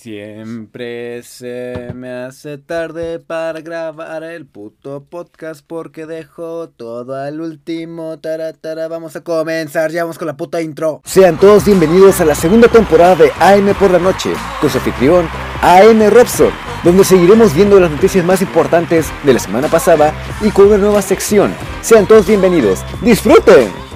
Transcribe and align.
Siempre 0.00 1.24
se 1.24 1.90
me 1.92 2.12
hace 2.12 2.56
tarde 2.56 3.18
para 3.18 3.60
grabar 3.62 4.22
el 4.22 4.46
puto 4.46 5.02
podcast 5.10 5.62
porque 5.66 6.06
dejo 6.06 6.68
todo 6.68 7.16
al 7.16 7.40
último. 7.40 8.16
Taratara, 8.20 8.86
vamos 8.86 9.16
a 9.16 9.24
comenzar, 9.24 9.90
ya 9.90 10.04
vamos 10.04 10.16
con 10.16 10.28
la 10.28 10.36
puta 10.36 10.62
intro. 10.62 11.02
Sean 11.04 11.36
todos 11.36 11.64
bienvenidos 11.64 12.20
a 12.20 12.26
la 12.26 12.36
segunda 12.36 12.68
temporada 12.68 13.16
de 13.16 13.32
AM 13.40 13.74
por 13.74 13.90
la 13.90 13.98
noche 13.98 14.30
con 14.60 14.70
su 14.70 14.78
anfitrión 14.78 15.28
AM 15.62 16.08
Robson, 16.10 16.52
donde 16.84 17.02
seguiremos 17.02 17.52
viendo 17.52 17.80
las 17.80 17.90
noticias 17.90 18.24
más 18.24 18.40
importantes 18.40 19.08
de 19.24 19.32
la 19.32 19.40
semana 19.40 19.66
pasada 19.66 20.14
y 20.40 20.52
con 20.52 20.68
una 20.68 20.78
nueva 20.78 21.02
sección. 21.02 21.52
Sean 21.82 22.06
todos 22.06 22.28
bienvenidos, 22.28 22.84
disfruten. 23.02 23.87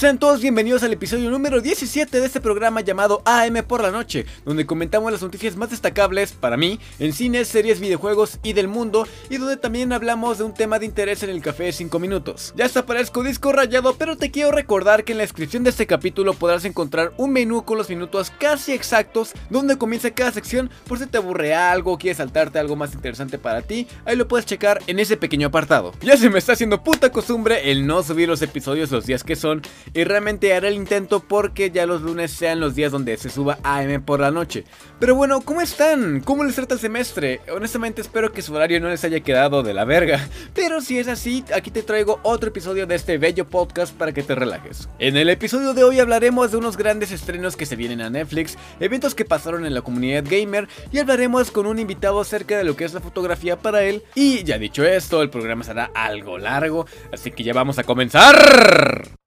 Sean 0.00 0.18
todos 0.18 0.40
bienvenidos 0.40 0.82
al 0.82 0.94
episodio 0.94 1.28
número 1.28 1.60
17 1.60 2.20
de 2.20 2.24
este 2.24 2.40
programa 2.40 2.80
llamado 2.80 3.20
AM 3.26 3.62
por 3.68 3.82
la 3.82 3.90
noche, 3.90 4.24
donde 4.46 4.64
comentamos 4.64 5.12
las 5.12 5.20
noticias 5.20 5.56
más 5.56 5.68
destacables 5.68 6.32
para 6.32 6.56
mí 6.56 6.80
en 6.98 7.12
cines, 7.12 7.48
series, 7.48 7.80
videojuegos 7.80 8.38
y 8.42 8.54
del 8.54 8.66
mundo, 8.66 9.06
y 9.28 9.36
donde 9.36 9.58
también 9.58 9.92
hablamos 9.92 10.38
de 10.38 10.44
un 10.44 10.54
tema 10.54 10.78
de 10.78 10.86
interés 10.86 11.22
en 11.22 11.28
el 11.28 11.42
café 11.42 11.64
de 11.64 11.72
5 11.72 11.98
minutos. 11.98 12.54
Ya 12.56 12.64
está 12.64 12.86
parezco 12.86 13.22
disco 13.22 13.52
rayado, 13.52 13.94
pero 13.98 14.16
te 14.16 14.30
quiero 14.30 14.52
recordar 14.52 15.04
que 15.04 15.12
en 15.12 15.18
la 15.18 15.24
descripción 15.24 15.64
de 15.64 15.68
este 15.68 15.86
capítulo 15.86 16.32
podrás 16.32 16.64
encontrar 16.64 17.12
un 17.18 17.32
menú 17.34 17.66
con 17.66 17.76
los 17.76 17.90
minutos 17.90 18.32
casi 18.38 18.72
exactos 18.72 19.34
donde 19.50 19.76
comienza 19.76 20.12
cada 20.12 20.32
sección 20.32 20.70
por 20.88 20.98
si 20.98 21.08
te 21.08 21.18
aburre 21.18 21.54
algo, 21.54 21.98
quieres 21.98 22.16
saltarte 22.16 22.58
algo 22.58 22.74
más 22.74 22.94
interesante 22.94 23.36
para 23.36 23.60
ti, 23.60 23.86
ahí 24.06 24.16
lo 24.16 24.26
puedes 24.26 24.46
checar 24.46 24.80
en 24.86 24.98
ese 24.98 25.18
pequeño 25.18 25.48
apartado. 25.48 25.92
Ya 26.00 26.16
se 26.16 26.30
me 26.30 26.38
está 26.38 26.54
haciendo 26.54 26.82
puta 26.82 27.12
costumbre 27.12 27.70
el 27.70 27.86
no 27.86 28.02
subir 28.02 28.30
los 28.30 28.40
episodios 28.40 28.90
los 28.90 29.04
días 29.04 29.24
que 29.24 29.36
son 29.36 29.60
y 29.94 30.04
realmente 30.04 30.54
haré 30.54 30.68
el 30.68 30.74
intento 30.74 31.20
porque 31.20 31.70
ya 31.70 31.86
los 31.86 32.02
lunes 32.02 32.30
sean 32.30 32.60
los 32.60 32.74
días 32.74 32.92
donde 32.92 33.16
se 33.16 33.30
suba 33.30 33.58
AM 33.62 34.02
por 34.02 34.20
la 34.20 34.30
noche. 34.30 34.64
Pero 34.98 35.14
bueno, 35.14 35.40
¿cómo 35.40 35.60
están? 35.60 36.20
¿Cómo 36.20 36.44
les 36.44 36.54
trata 36.54 36.74
el 36.74 36.80
semestre? 36.80 37.40
Honestamente 37.52 38.00
espero 38.00 38.32
que 38.32 38.42
su 38.42 38.54
horario 38.54 38.80
no 38.80 38.88
les 38.88 39.04
haya 39.04 39.20
quedado 39.20 39.62
de 39.62 39.74
la 39.74 39.84
verga. 39.84 40.28
Pero 40.54 40.80
si 40.80 40.98
es 40.98 41.08
así, 41.08 41.44
aquí 41.54 41.70
te 41.70 41.82
traigo 41.82 42.20
otro 42.22 42.48
episodio 42.48 42.86
de 42.86 42.94
este 42.94 43.18
bello 43.18 43.48
podcast 43.48 43.94
para 43.94 44.12
que 44.12 44.22
te 44.22 44.34
relajes. 44.34 44.88
En 44.98 45.16
el 45.16 45.30
episodio 45.30 45.74
de 45.74 45.84
hoy 45.84 46.00
hablaremos 46.00 46.50
de 46.50 46.58
unos 46.58 46.76
grandes 46.76 47.12
estrenos 47.12 47.56
que 47.56 47.66
se 47.66 47.76
vienen 47.76 48.00
a 48.00 48.10
Netflix, 48.10 48.56
eventos 48.78 49.14
que 49.14 49.24
pasaron 49.24 49.66
en 49.66 49.74
la 49.74 49.82
comunidad 49.82 50.24
gamer 50.28 50.68
y 50.92 50.98
hablaremos 50.98 51.50
con 51.50 51.66
un 51.66 51.78
invitado 51.78 52.20
acerca 52.20 52.56
de 52.56 52.64
lo 52.64 52.76
que 52.76 52.84
es 52.84 52.94
la 52.94 53.00
fotografía 53.00 53.56
para 53.56 53.82
él. 53.82 54.02
Y 54.14 54.44
ya 54.44 54.58
dicho 54.58 54.84
esto, 54.84 55.22
el 55.22 55.30
programa 55.30 55.64
será 55.64 55.90
algo 55.94 56.38
largo, 56.38 56.86
así 57.12 57.30
que 57.30 57.44
ya 57.44 57.52
vamos 57.52 57.78
a 57.78 57.84
comenzar 57.84 59.19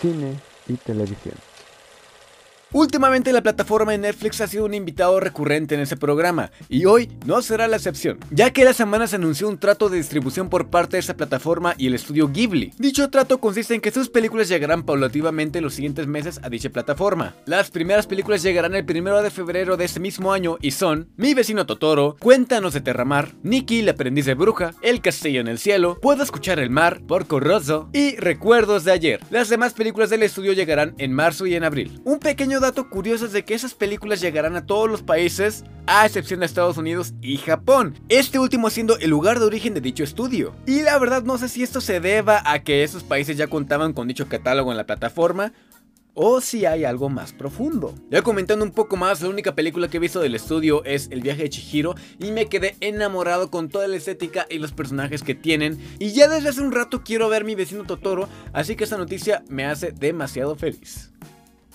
cine 0.00 0.36
y 0.68 0.76
televisión. 0.76 1.34
Últimamente 2.72 3.32
la 3.32 3.42
plataforma 3.42 3.92
de 3.92 3.98
Netflix 3.98 4.40
ha 4.40 4.48
sido 4.48 4.64
un 4.64 4.74
invitado 4.74 5.20
recurrente 5.20 5.76
en 5.76 5.80
ese 5.80 5.96
programa, 5.96 6.50
y 6.68 6.84
hoy 6.84 7.08
no 7.24 7.40
será 7.40 7.68
la 7.68 7.76
excepción, 7.76 8.18
ya 8.32 8.50
que 8.50 8.64
la 8.64 8.72
semana 8.72 9.06
se 9.06 9.16
anunció 9.16 9.48
un 9.48 9.58
trato 9.58 9.88
de 9.88 9.98
distribución 9.98 10.48
por 10.48 10.68
parte 10.68 10.96
de 10.96 11.00
esa 11.00 11.16
plataforma 11.16 11.74
y 11.78 11.86
el 11.86 11.94
estudio 11.94 12.28
Ghibli. 12.28 12.72
Dicho 12.76 13.08
trato 13.08 13.38
consiste 13.38 13.74
en 13.74 13.80
que 13.80 13.92
sus 13.92 14.08
películas 14.08 14.48
llegarán 14.48 14.82
paulativamente 14.82 15.60
los 15.60 15.74
siguientes 15.74 16.08
meses 16.08 16.40
a 16.42 16.50
dicha 16.50 16.68
plataforma. 16.70 17.36
Las 17.46 17.70
primeras 17.70 18.08
películas 18.08 18.42
llegarán 18.42 18.74
el 18.74 18.84
1 18.84 19.22
de 19.22 19.30
febrero 19.30 19.76
de 19.76 19.84
ese 19.84 20.00
mismo 20.00 20.32
año 20.32 20.58
y 20.60 20.72
son 20.72 21.08
Mi 21.16 21.34
vecino 21.34 21.66
Totoro, 21.66 22.16
Cuéntanos 22.18 22.74
de 22.74 22.80
Terramar, 22.80 23.32
Nikki 23.44 23.82
la 23.82 23.92
aprendiz 23.92 24.26
de 24.26 24.34
bruja, 24.34 24.74
El 24.82 25.00
castillo 25.00 25.40
en 25.40 25.48
el 25.48 25.58
cielo, 25.58 25.98
Puedo 26.00 26.24
escuchar 26.24 26.58
el 26.58 26.70
mar, 26.70 27.00
Porco 27.06 27.38
Rosso 27.38 27.88
y 27.92 28.16
Recuerdos 28.16 28.82
de 28.82 28.90
ayer. 28.90 29.20
Las 29.30 29.48
demás 29.48 29.72
películas 29.72 30.10
del 30.10 30.24
estudio 30.24 30.52
llegarán 30.52 30.94
en 30.98 31.12
marzo 31.12 31.46
y 31.46 31.54
en 31.54 31.62
abril. 31.62 32.00
Un 32.04 32.18
pequeño 32.18 32.55
dato 32.60 32.88
curioso 32.88 33.26
es 33.26 33.32
de 33.32 33.44
que 33.44 33.54
esas 33.54 33.74
películas 33.74 34.20
llegarán 34.20 34.56
a 34.56 34.66
todos 34.66 34.90
los 34.90 35.02
países, 35.02 35.64
a 35.86 36.06
excepción 36.06 36.40
de 36.40 36.46
Estados 36.46 36.76
Unidos 36.76 37.14
y 37.20 37.36
Japón, 37.38 37.98
este 38.08 38.38
último 38.38 38.70
siendo 38.70 38.98
el 38.98 39.10
lugar 39.10 39.38
de 39.38 39.46
origen 39.46 39.74
de 39.74 39.80
dicho 39.80 40.04
estudio. 40.04 40.54
Y 40.66 40.82
la 40.82 40.98
verdad 40.98 41.22
no 41.22 41.38
sé 41.38 41.48
si 41.48 41.62
esto 41.62 41.80
se 41.80 42.00
deba 42.00 42.42
a 42.44 42.62
que 42.62 42.82
esos 42.84 43.04
países 43.04 43.36
ya 43.36 43.46
contaban 43.46 43.92
con 43.92 44.08
dicho 44.08 44.28
catálogo 44.28 44.70
en 44.70 44.76
la 44.76 44.86
plataforma, 44.86 45.52
o 46.18 46.40
si 46.40 46.64
hay 46.64 46.84
algo 46.84 47.10
más 47.10 47.34
profundo. 47.34 47.94
Ya 48.10 48.22
comentando 48.22 48.64
un 48.64 48.72
poco 48.72 48.96
más, 48.96 49.20
la 49.20 49.28
única 49.28 49.54
película 49.54 49.88
que 49.88 49.98
he 49.98 50.00
visto 50.00 50.18
del 50.18 50.34
estudio 50.34 50.82
es 50.84 51.08
El 51.10 51.20
viaje 51.20 51.42
de 51.42 51.50
Chihiro 51.50 51.94
y 52.18 52.32
me 52.32 52.46
quedé 52.46 52.74
enamorado 52.80 53.50
con 53.50 53.68
toda 53.68 53.86
la 53.86 53.96
estética 53.96 54.46
y 54.48 54.58
los 54.58 54.72
personajes 54.72 55.22
que 55.22 55.34
tienen 55.34 55.78
y 55.98 56.12
ya 56.12 56.26
desde 56.26 56.48
hace 56.48 56.62
un 56.62 56.72
rato 56.72 57.02
quiero 57.04 57.28
ver 57.28 57.44
mi 57.44 57.54
vecino 57.54 57.84
Totoro, 57.84 58.28
así 58.54 58.76
que 58.76 58.84
esta 58.84 58.96
noticia 58.96 59.44
me 59.48 59.66
hace 59.66 59.92
demasiado 59.92 60.56
feliz. 60.56 61.12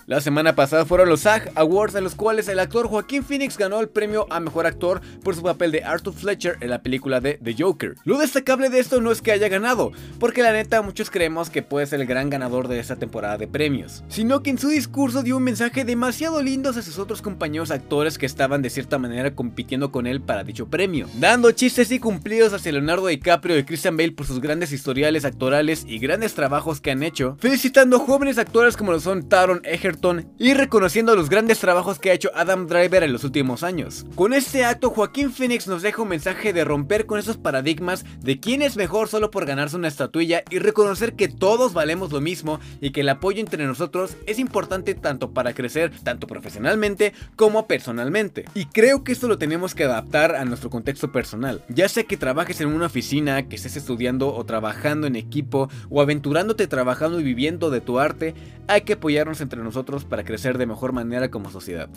La 0.08 0.20
semana 0.20 0.56
pasada 0.56 0.84
fueron 0.86 1.10
los 1.10 1.22
SAG 1.22 1.52
Awards 1.54 1.94
en 1.94 2.04
los 2.04 2.16
cuales 2.16 2.48
el 2.48 2.60
actor 2.60 2.88
Joaquín 2.88 3.24
Phoenix 3.24 3.56
ganó 3.56 3.80
el 3.80 3.88
premio 3.88 4.26
a 4.32 4.40
Mejor 4.40 4.66
Actor 4.66 5.00
por 5.24 5.36
su 5.36 5.44
papel 5.44 5.72
de 5.72 5.84
Arthur 5.84 6.14
Fletcher 6.14 6.58
en 6.60 6.72
la 6.72 6.82
película 6.82 7.22
de 7.22 7.40
The 7.44 7.56
Joker. 7.58 7.96
Lo 8.04 8.18
destacable 8.18 8.70
de 8.70 8.80
esto 8.80 9.00
no 9.00 9.12
es 9.12 9.22
que 9.22 9.32
haya 9.32 9.48
ganado, 9.48 9.92
porque 10.20 10.42
la 10.42 10.54
neta 10.54 10.82
muchos 10.82 11.12
creemos 11.12 11.52
que 11.52 11.62
puede 11.62 11.86
ser 11.86 12.02
el 12.02 12.08
gran 12.08 12.32
ganador 12.32 12.68
de 12.68 12.80
esta 12.80 12.96
temporada 12.96 13.38
de 13.38 13.48
premios, 13.48 14.04
sino 14.08 14.42
que 14.42 14.50
en 14.50 14.58
su 14.58 14.70
discurso 14.70 15.22
dio 15.22 15.38
un 15.38 15.44
mensaje 15.44 15.86
demasiado 15.86 16.42
lindo 16.42 16.72
a 16.72 16.74
sus 16.74 16.98
otros 16.98 17.22
compañeros 17.22 17.70
actores 17.70 18.18
que 18.18 18.26
estaban 18.26 18.64
de 18.64 18.72
cierta 18.72 18.98
manera 18.98 19.36
compitiendo 19.36 19.92
con 19.92 20.08
él 20.08 20.20
para 20.20 20.44
dicho 20.44 20.68
premio, 20.68 21.08
dando 21.20 21.52
chistes 21.52 21.92
y 21.92 22.00
cumplidos 22.00 22.54
hacia 22.54 22.72
Leonardo 22.72 23.06
DiCaprio 23.06 23.58
y 23.60 23.64
Christian 23.66 23.98
Bale 23.98 24.14
por 24.14 24.26
sus 24.26 24.42
grandes 24.42 24.72
historiales 24.72 25.26
actorales 25.26 25.86
y 25.88 26.00
grandes 26.00 26.34
trabajos 26.34 26.82
que 26.82 26.90
han 26.90 27.04
hecho, 27.04 27.38
felicitando 27.40 27.98
a 27.98 28.00
jóvenes 28.00 28.40
actores 28.40 28.76
como 28.76 28.92
lo 28.92 29.00
son 29.00 29.30
Taron 29.30 29.62
Egerton 29.64 29.91
y 30.38 30.54
reconociendo 30.54 31.16
los 31.16 31.30
grandes 31.30 31.60
trabajos 31.60 32.00
que 32.00 32.12
ha 32.12 32.14
hecho 32.14 32.32
Adam 32.34 32.68
Driver 32.68 33.04
en 33.04 33.12
los 33.12 33.24
últimos 33.24 33.64
años. 33.64 34.06
Con 34.16 34.34
este 34.34 34.64
acto, 34.64 34.90
Joaquín 34.90 35.32
Phoenix 35.32 35.68
nos 35.68 35.82
deja 35.82 36.02
un 36.02 36.08
mensaje 36.08 36.54
de 36.54 36.64
romper 36.64 37.06
con 37.06 37.20
esos 37.20 37.38
paradigmas 37.38 38.06
de 38.22 38.40
quién 38.40 38.62
es 38.62 38.78
mejor 38.78 39.10
solo 39.10 39.32
por 39.32 39.46
ganarse 39.46 39.76
una 39.76 39.90
estatuilla 39.90 40.44
y 40.50 40.60
reconocer 40.60 41.14
que 41.14 41.28
todos 41.28 41.74
valemos 41.74 42.12
lo 42.12 42.22
mismo 42.22 42.60
y 42.80 42.92
que 42.92 43.02
el 43.02 43.10
apoyo 43.10 43.42
entre 43.42 43.66
nosotros 43.66 44.16
es 44.28 44.40
importante 44.40 44.96
tanto 44.96 45.32
para 45.32 45.54
crecer, 45.54 45.92
tanto 46.04 46.26
profesionalmente 46.26 47.14
como 47.36 47.68
personalmente. 47.68 48.46
Y 48.54 48.66
creo 48.66 49.04
que 49.04 49.12
esto 49.12 49.28
lo 49.28 49.38
tenemos 49.38 49.76
que 49.76 49.84
adaptar 49.84 50.36
a 50.36 50.46
nuestro 50.46 50.70
contexto 50.70 51.12
personal. 51.12 51.62
Ya 51.68 51.90
sea 51.90 52.04
que 52.04 52.18
trabajes 52.18 52.62
en 52.62 52.70
una 52.70 52.86
oficina, 52.86 53.48
que 53.50 53.58
estés 53.58 53.76
estudiando 53.76 54.34
o 54.34 54.46
trabajando 54.46 55.08
en 55.08 55.16
equipo 55.16 55.70
o 55.90 56.02
aventurándote 56.02 56.68
trabajando 56.68 57.20
y 57.20 57.24
viviendo 57.24 57.70
de 57.70 57.82
tu 57.82 58.00
arte, 58.00 58.34
hay 58.68 58.82
que 58.82 58.94
apoyarnos 58.94 59.42
entre 59.42 59.62
nosotros 59.62 59.81
para 59.84 60.24
crecer 60.24 60.58
de 60.58 60.66
mejor 60.66 60.94
manera 60.94 61.30
como 61.30 61.50
sociedad. 61.50 61.90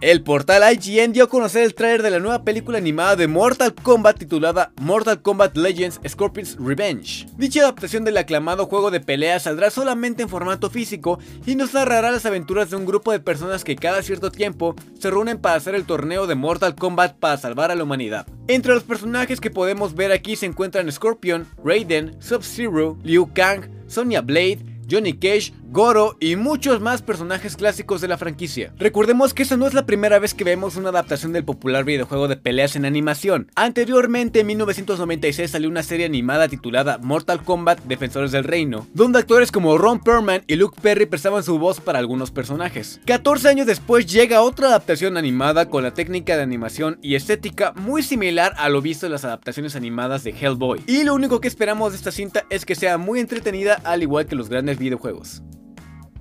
El 0.00 0.22
portal 0.22 0.62
IGN 0.70 1.12
dio 1.12 1.24
a 1.24 1.28
conocer 1.28 1.62
el 1.62 1.74
trailer 1.74 2.02
de 2.02 2.10
la 2.10 2.18
nueva 2.18 2.44
película 2.44 2.76
animada 2.76 3.16
de 3.16 3.26
Mortal 3.26 3.74
Kombat 3.74 4.18
titulada 4.18 4.72
Mortal 4.78 5.22
Kombat 5.22 5.56
Legends 5.56 5.98
Scorpion's 6.06 6.58
Revenge. 6.58 7.26
Dicha 7.38 7.62
adaptación 7.62 8.04
del 8.04 8.18
aclamado 8.18 8.66
juego 8.66 8.90
de 8.90 9.00
pelea 9.00 9.40
saldrá 9.40 9.70
solamente 9.70 10.22
en 10.22 10.28
formato 10.28 10.68
físico 10.68 11.20
y 11.46 11.54
nos 11.54 11.72
narrará 11.72 12.10
las 12.10 12.26
aventuras 12.26 12.68
de 12.68 12.76
un 12.76 12.84
grupo 12.84 13.12
de 13.12 13.20
personas 13.20 13.64
que 13.64 13.76
cada 13.76 14.02
cierto 14.02 14.30
tiempo 14.30 14.74
se 14.98 15.10
reúnen 15.10 15.38
para 15.38 15.54
hacer 15.54 15.74
el 15.74 15.86
torneo 15.86 16.26
de 16.26 16.34
Mortal 16.34 16.74
Kombat 16.74 17.16
para 17.16 17.38
salvar 17.38 17.70
a 17.70 17.74
la 17.74 17.84
humanidad. 17.84 18.26
Entre 18.46 18.74
los 18.74 18.82
personajes 18.82 19.40
que 19.40 19.50
podemos 19.50 19.94
ver 19.94 20.12
aquí 20.12 20.36
se 20.36 20.44
encuentran 20.44 20.92
Scorpion, 20.92 21.46
Raiden, 21.64 22.20
Sub-Zero, 22.20 22.98
Liu 23.02 23.32
Kang, 23.32 23.70
Sonya 23.86 24.20
Blade, 24.20 24.74
Johnny 24.90 25.14
Cage, 25.14 25.54
Goro 25.74 26.16
y 26.20 26.36
muchos 26.36 26.80
más 26.80 27.02
personajes 27.02 27.56
clásicos 27.56 28.00
de 28.00 28.06
la 28.06 28.16
franquicia. 28.16 28.72
Recordemos 28.78 29.34
que 29.34 29.42
esta 29.42 29.56
no 29.56 29.66
es 29.66 29.74
la 29.74 29.86
primera 29.86 30.20
vez 30.20 30.32
que 30.32 30.44
vemos 30.44 30.76
una 30.76 30.90
adaptación 30.90 31.32
del 31.32 31.44
popular 31.44 31.82
videojuego 31.82 32.28
de 32.28 32.36
peleas 32.36 32.76
en 32.76 32.84
animación. 32.84 33.50
Anteriormente, 33.56 34.38
en 34.38 34.46
1996 34.46 35.50
salió 35.50 35.68
una 35.68 35.82
serie 35.82 36.06
animada 36.06 36.46
titulada 36.46 36.98
Mortal 36.98 37.42
Kombat 37.42 37.80
Defensores 37.86 38.30
del 38.30 38.44
Reino, 38.44 38.86
donde 38.94 39.18
actores 39.18 39.50
como 39.50 39.76
Ron 39.76 39.98
Perlman 39.98 40.44
y 40.46 40.54
Luke 40.54 40.78
Perry 40.80 41.06
prestaban 41.06 41.42
su 41.42 41.58
voz 41.58 41.80
para 41.80 41.98
algunos 41.98 42.30
personajes. 42.30 43.00
14 43.04 43.48
años 43.48 43.66
después 43.66 44.06
llega 44.06 44.42
otra 44.42 44.68
adaptación 44.68 45.16
animada 45.16 45.70
con 45.70 45.82
la 45.82 45.92
técnica 45.92 46.36
de 46.36 46.44
animación 46.44 47.00
y 47.02 47.16
estética 47.16 47.72
muy 47.72 48.04
similar 48.04 48.54
a 48.58 48.68
lo 48.68 48.80
visto 48.80 49.06
en 49.06 49.12
las 49.12 49.24
adaptaciones 49.24 49.74
animadas 49.74 50.22
de 50.22 50.36
Hellboy. 50.40 50.82
Y 50.86 51.02
lo 51.02 51.16
único 51.16 51.40
que 51.40 51.48
esperamos 51.48 51.90
de 51.90 51.98
esta 51.98 52.12
cinta 52.12 52.44
es 52.48 52.64
que 52.64 52.76
sea 52.76 52.96
muy 52.96 53.18
entretenida 53.18 53.80
al 53.82 54.04
igual 54.04 54.26
que 54.26 54.36
los 54.36 54.48
grandes 54.48 54.78
videojuegos. 54.78 55.42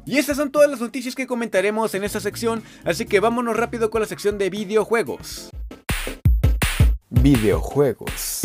Y 0.05 0.17
estas 0.17 0.37
son 0.37 0.51
todas 0.51 0.69
las 0.69 0.81
noticias 0.81 1.15
que 1.15 1.27
comentaremos 1.27 1.93
en 1.95 2.03
esta 2.03 2.19
sección, 2.19 2.61
así 2.83 3.05
que 3.05 3.19
vámonos 3.19 3.55
rápido 3.55 3.89
con 3.89 4.01
la 4.01 4.07
sección 4.07 4.37
de 4.37 4.49
videojuegos. 4.49 5.49
Videojuegos. 7.09 8.42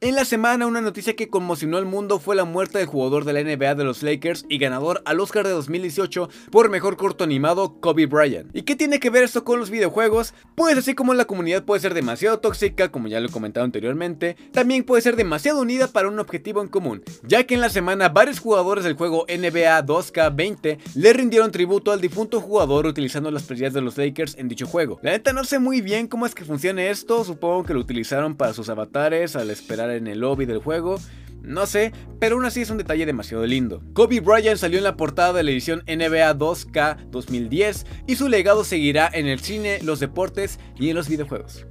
En 0.00 0.14
la 0.14 0.24
semana 0.24 0.68
una 0.68 0.80
noticia 0.80 1.16
que 1.16 1.28
conmocionó 1.28 1.76
al 1.76 1.84
mundo 1.84 2.20
fue 2.20 2.36
la 2.36 2.44
muerte 2.44 2.78
del 2.78 2.86
jugador 2.86 3.24
de 3.24 3.32
la 3.32 3.42
NBA 3.42 3.74
de 3.74 3.82
los 3.82 4.04
Lakers 4.04 4.46
y 4.48 4.58
ganador 4.58 5.02
al 5.04 5.18
Oscar 5.18 5.44
de 5.44 5.52
2018 5.52 6.28
por 6.52 6.70
mejor 6.70 6.96
corto 6.96 7.24
animado 7.24 7.80
Kobe 7.80 8.06
Bryant. 8.06 8.48
¿Y 8.54 8.62
qué 8.62 8.76
tiene 8.76 9.00
que 9.00 9.10
ver 9.10 9.24
esto 9.24 9.42
con 9.42 9.58
los 9.58 9.70
videojuegos? 9.70 10.34
Pues 10.54 10.78
así 10.78 10.94
como 10.94 11.14
la 11.14 11.24
comunidad 11.24 11.64
puede 11.64 11.80
ser 11.80 11.94
demasiado 11.94 12.38
tóxica, 12.38 12.92
como 12.92 13.08
ya 13.08 13.18
lo 13.18 13.26
he 13.26 13.32
comentado 13.32 13.64
anteriormente, 13.64 14.36
también 14.52 14.84
puede 14.84 15.02
ser 15.02 15.16
demasiado 15.16 15.62
unida 15.62 15.88
para 15.88 16.06
un 16.06 16.20
objetivo 16.20 16.62
en 16.62 16.68
común, 16.68 17.02
ya 17.24 17.42
que 17.42 17.54
en 17.54 17.60
la 17.60 17.68
semana 17.68 18.08
varios 18.08 18.38
jugadores 18.38 18.84
del 18.84 18.94
juego 18.94 19.26
NBA 19.28 19.84
2K20 19.84 20.78
le 20.94 21.12
rindieron 21.12 21.50
tributo 21.50 21.90
al 21.90 22.00
difunto 22.00 22.40
jugador 22.40 22.86
utilizando 22.86 23.32
las 23.32 23.42
playeras 23.42 23.74
de 23.74 23.80
los 23.80 23.98
Lakers 23.98 24.36
en 24.38 24.46
dicho 24.46 24.68
juego. 24.68 25.00
La 25.02 25.10
neta 25.10 25.32
no 25.32 25.42
sé 25.42 25.58
muy 25.58 25.80
bien 25.80 26.06
cómo 26.06 26.24
es 26.24 26.36
que 26.36 26.44
funciona 26.44 26.84
esto, 26.84 27.24
supongo 27.24 27.64
que 27.64 27.74
lo 27.74 27.80
utilizaron 27.80 28.36
para 28.36 28.52
sus 28.52 28.68
avatares 28.68 29.34
al 29.34 29.50
esperar 29.50 29.87
en 29.96 30.06
el 30.06 30.20
lobby 30.20 30.46
del 30.46 30.58
juego. 30.58 30.98
No 31.42 31.66
sé, 31.66 31.92
pero 32.18 32.36
aún 32.36 32.44
así 32.44 32.62
es 32.62 32.70
un 32.70 32.78
detalle 32.78 33.06
demasiado 33.06 33.46
lindo. 33.46 33.82
Kobe 33.94 34.20
Bryant 34.20 34.58
salió 34.58 34.78
en 34.78 34.84
la 34.84 34.96
portada 34.96 35.32
de 35.32 35.42
la 35.44 35.50
edición 35.50 35.82
NBA 35.86 36.36
2K 36.36 37.10
2010 37.10 37.86
y 38.06 38.16
su 38.16 38.28
legado 38.28 38.64
seguirá 38.64 39.08
en 39.12 39.26
el 39.26 39.40
cine, 39.40 39.78
los 39.82 40.00
deportes 40.00 40.58
y 40.78 40.90
en 40.90 40.96
los 40.96 41.08
videojuegos. 41.08 41.66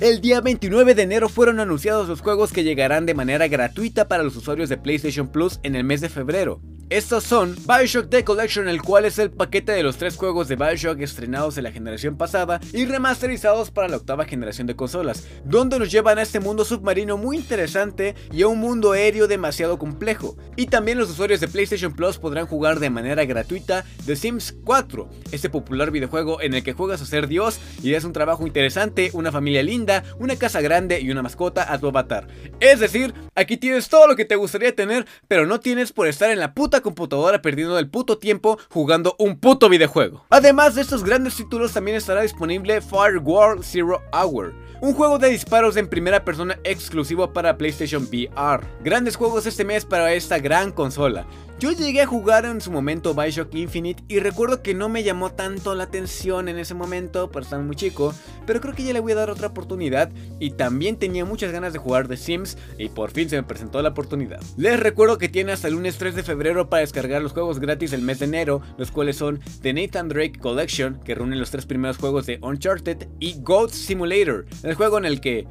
El 0.00 0.20
día 0.20 0.40
29 0.40 0.96
de 0.96 1.02
enero 1.02 1.28
fueron 1.28 1.60
anunciados 1.60 2.08
los 2.08 2.20
juegos 2.20 2.52
que 2.52 2.64
llegarán 2.64 3.06
de 3.06 3.14
manera 3.14 3.46
gratuita 3.46 4.08
para 4.08 4.24
los 4.24 4.34
usuarios 4.34 4.68
de 4.68 4.76
PlayStation 4.76 5.28
Plus 5.28 5.60
en 5.62 5.76
el 5.76 5.84
mes 5.84 6.00
de 6.00 6.08
febrero. 6.08 6.60
Estos 6.94 7.24
son 7.24 7.56
Bioshock 7.66 8.08
The 8.08 8.22
Collection, 8.22 8.68
el 8.68 8.80
cual 8.80 9.04
es 9.04 9.18
el 9.18 9.32
paquete 9.32 9.72
de 9.72 9.82
los 9.82 9.96
tres 9.96 10.16
juegos 10.16 10.46
de 10.46 10.54
Bioshock 10.54 11.00
estrenados 11.00 11.58
en 11.58 11.64
la 11.64 11.72
generación 11.72 12.16
pasada 12.16 12.60
y 12.72 12.84
remasterizados 12.86 13.72
para 13.72 13.88
la 13.88 13.96
octava 13.96 14.26
generación 14.26 14.68
de 14.68 14.76
consolas, 14.76 15.26
donde 15.44 15.80
nos 15.80 15.90
llevan 15.90 16.18
a 16.18 16.22
este 16.22 16.38
mundo 16.38 16.64
submarino 16.64 17.16
muy 17.16 17.38
interesante 17.38 18.14
y 18.30 18.42
a 18.42 18.46
un 18.46 18.60
mundo 18.60 18.92
aéreo 18.92 19.26
demasiado 19.26 19.76
complejo. 19.76 20.36
Y 20.54 20.66
también 20.66 20.96
los 20.96 21.10
usuarios 21.10 21.40
de 21.40 21.48
PlayStation 21.48 21.92
Plus 21.92 22.18
podrán 22.18 22.46
jugar 22.46 22.78
de 22.78 22.90
manera 22.90 23.24
gratuita 23.24 23.84
The 24.06 24.14
Sims 24.14 24.54
4, 24.62 25.10
este 25.32 25.50
popular 25.50 25.90
videojuego 25.90 26.40
en 26.42 26.54
el 26.54 26.62
que 26.62 26.74
juegas 26.74 27.02
a 27.02 27.06
ser 27.06 27.26
Dios 27.26 27.58
y 27.82 27.94
es 27.94 28.04
un 28.04 28.12
trabajo 28.12 28.46
interesante, 28.46 29.10
una 29.14 29.32
familia 29.32 29.64
linda, 29.64 30.04
una 30.20 30.36
casa 30.36 30.60
grande 30.60 31.00
y 31.00 31.10
una 31.10 31.22
mascota 31.22 31.72
a 31.72 31.76
tu 31.76 31.88
avatar. 31.88 32.28
Es 32.60 32.78
decir, 32.78 33.12
aquí 33.34 33.56
tienes 33.56 33.88
todo 33.88 34.06
lo 34.06 34.14
que 34.14 34.24
te 34.24 34.36
gustaría 34.36 34.76
tener, 34.76 35.06
pero 35.26 35.44
no 35.44 35.58
tienes 35.58 35.92
por 35.92 36.06
estar 36.06 36.30
en 36.30 36.38
la 36.38 36.54
puta 36.54 36.83
computadora 36.84 37.42
perdiendo 37.42 37.76
el 37.80 37.88
puto 37.88 38.18
tiempo 38.18 38.58
jugando 38.70 39.16
un 39.18 39.40
puto 39.40 39.68
videojuego. 39.68 40.24
Además 40.30 40.76
de 40.76 40.82
estos 40.82 41.02
grandes 41.02 41.34
títulos 41.34 41.72
también 41.72 41.96
estará 41.96 42.22
disponible 42.22 42.80
Firewall 42.80 43.64
Zero 43.64 44.00
Hour, 44.12 44.54
un 44.80 44.94
juego 44.94 45.18
de 45.18 45.30
disparos 45.30 45.76
en 45.76 45.88
primera 45.88 46.24
persona 46.24 46.58
exclusivo 46.62 47.32
para 47.32 47.56
PlayStation 47.56 48.04
VR. 48.04 48.64
Grandes 48.84 49.16
juegos 49.16 49.46
este 49.46 49.64
mes 49.64 49.84
para 49.84 50.12
esta 50.12 50.38
gran 50.38 50.70
consola. 50.70 51.26
Yo 51.60 51.70
llegué 51.70 52.02
a 52.02 52.06
jugar 52.06 52.44
en 52.46 52.60
su 52.60 52.72
momento 52.72 53.14
Bioshock 53.14 53.54
Infinite 53.54 54.02
y 54.08 54.18
recuerdo 54.18 54.60
que 54.60 54.74
no 54.74 54.88
me 54.88 55.04
llamó 55.04 55.30
tanto 55.30 55.74
la 55.76 55.84
atención 55.84 56.48
en 56.48 56.58
ese 56.58 56.74
momento, 56.74 57.30
por 57.30 57.42
estar 57.42 57.60
muy 57.60 57.76
chico, 57.76 58.12
pero 58.44 58.60
creo 58.60 58.74
que 58.74 58.82
ya 58.82 58.92
le 58.92 58.98
voy 58.98 59.12
a 59.12 59.14
dar 59.14 59.30
otra 59.30 59.46
oportunidad 59.46 60.10
y 60.40 60.50
también 60.50 60.96
tenía 60.96 61.24
muchas 61.24 61.52
ganas 61.52 61.72
de 61.72 61.78
jugar 61.78 62.08
The 62.08 62.16
Sims 62.16 62.58
y 62.76 62.88
por 62.88 63.12
fin 63.12 63.30
se 63.30 63.36
me 63.36 63.44
presentó 63.44 63.80
la 63.80 63.90
oportunidad. 63.90 64.42
Les 64.56 64.80
recuerdo 64.80 65.16
que 65.16 65.28
tiene 65.28 65.52
hasta 65.52 65.68
el 65.68 65.74
lunes 65.74 65.96
3 65.96 66.16
de 66.16 66.24
febrero 66.24 66.63
para 66.68 66.80
descargar 66.80 67.22
los 67.22 67.32
juegos 67.32 67.58
gratis 67.58 67.90
del 67.90 68.02
mes 68.02 68.18
de 68.18 68.26
enero, 68.26 68.62
los 68.78 68.90
cuales 68.90 69.16
son 69.16 69.40
The 69.62 69.72
Nathan 69.72 70.08
Drake 70.08 70.38
Collection, 70.38 71.00
que 71.00 71.14
reúne 71.14 71.36
los 71.36 71.50
tres 71.50 71.66
primeros 71.66 71.98
juegos 71.98 72.26
de 72.26 72.38
Uncharted, 72.42 73.08
y 73.20 73.40
Goat 73.40 73.70
Simulator, 73.70 74.46
el 74.62 74.74
juego 74.74 74.98
en 74.98 75.04
el 75.04 75.20
que 75.20 75.46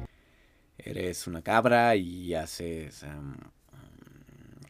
eres 0.78 1.26
una 1.26 1.42
cabra 1.42 1.96
y 1.96 2.34
haces 2.34 3.04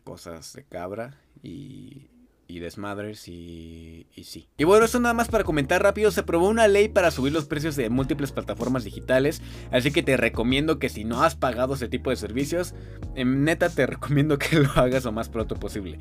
cosas 0.05 0.53
de 0.53 0.65
cabra 0.65 1.19
y, 1.43 2.09
y 2.47 2.59
desmadres 2.59 3.29
y, 3.29 4.07
y 4.15 4.25
sí. 4.25 4.49
Y 4.57 4.65
bueno, 4.65 4.85
esto 4.85 5.01
nada 5.01 5.15
más 5.15 5.29
para 5.29 5.45
comentar 5.45 5.83
rápido, 5.83 6.11
se 6.11 6.21
aprobó 6.21 6.49
una 6.49 6.69
ley 6.69 6.89
para 6.89 7.11
subir 7.11 7.33
los 7.33 7.47
precios 7.47 7.77
de 7.77 7.91
múltiples 7.91 8.33
plataformas 8.33 8.85
digitales, 8.85 9.43
así 9.71 9.91
que 9.91 10.03
te 10.03 10.17
recomiendo 10.17 10.79
que 10.79 10.89
si 10.89 11.05
no 11.05 11.23
has 11.23 11.35
pagado 11.37 11.75
ese 11.75 11.89
tipo 11.89 12.11
de 12.11 12.17
servicios, 12.17 12.75
en 13.15 13.45
neta 13.45 13.69
te 13.71 13.87
recomiendo 13.89 14.39
que 14.39 14.57
lo 14.57 14.71
hagas 14.73 15.05
lo 15.05 15.13
más 15.13 15.29
pronto 15.29 15.57
posible. 15.57 15.99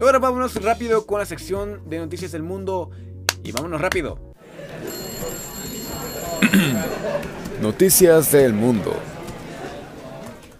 Ahora 0.00 0.18
vámonos 0.18 0.54
rápido 0.62 1.06
con 1.06 1.20
la 1.20 1.26
sección 1.26 1.88
de 1.88 1.98
noticias 1.98 2.32
del 2.32 2.42
mundo 2.42 2.90
y 3.44 3.52
vámonos 3.52 3.80
rápido. 3.80 4.32
Noticias 7.62 8.32
del 8.32 8.52
mundo. 8.52 8.92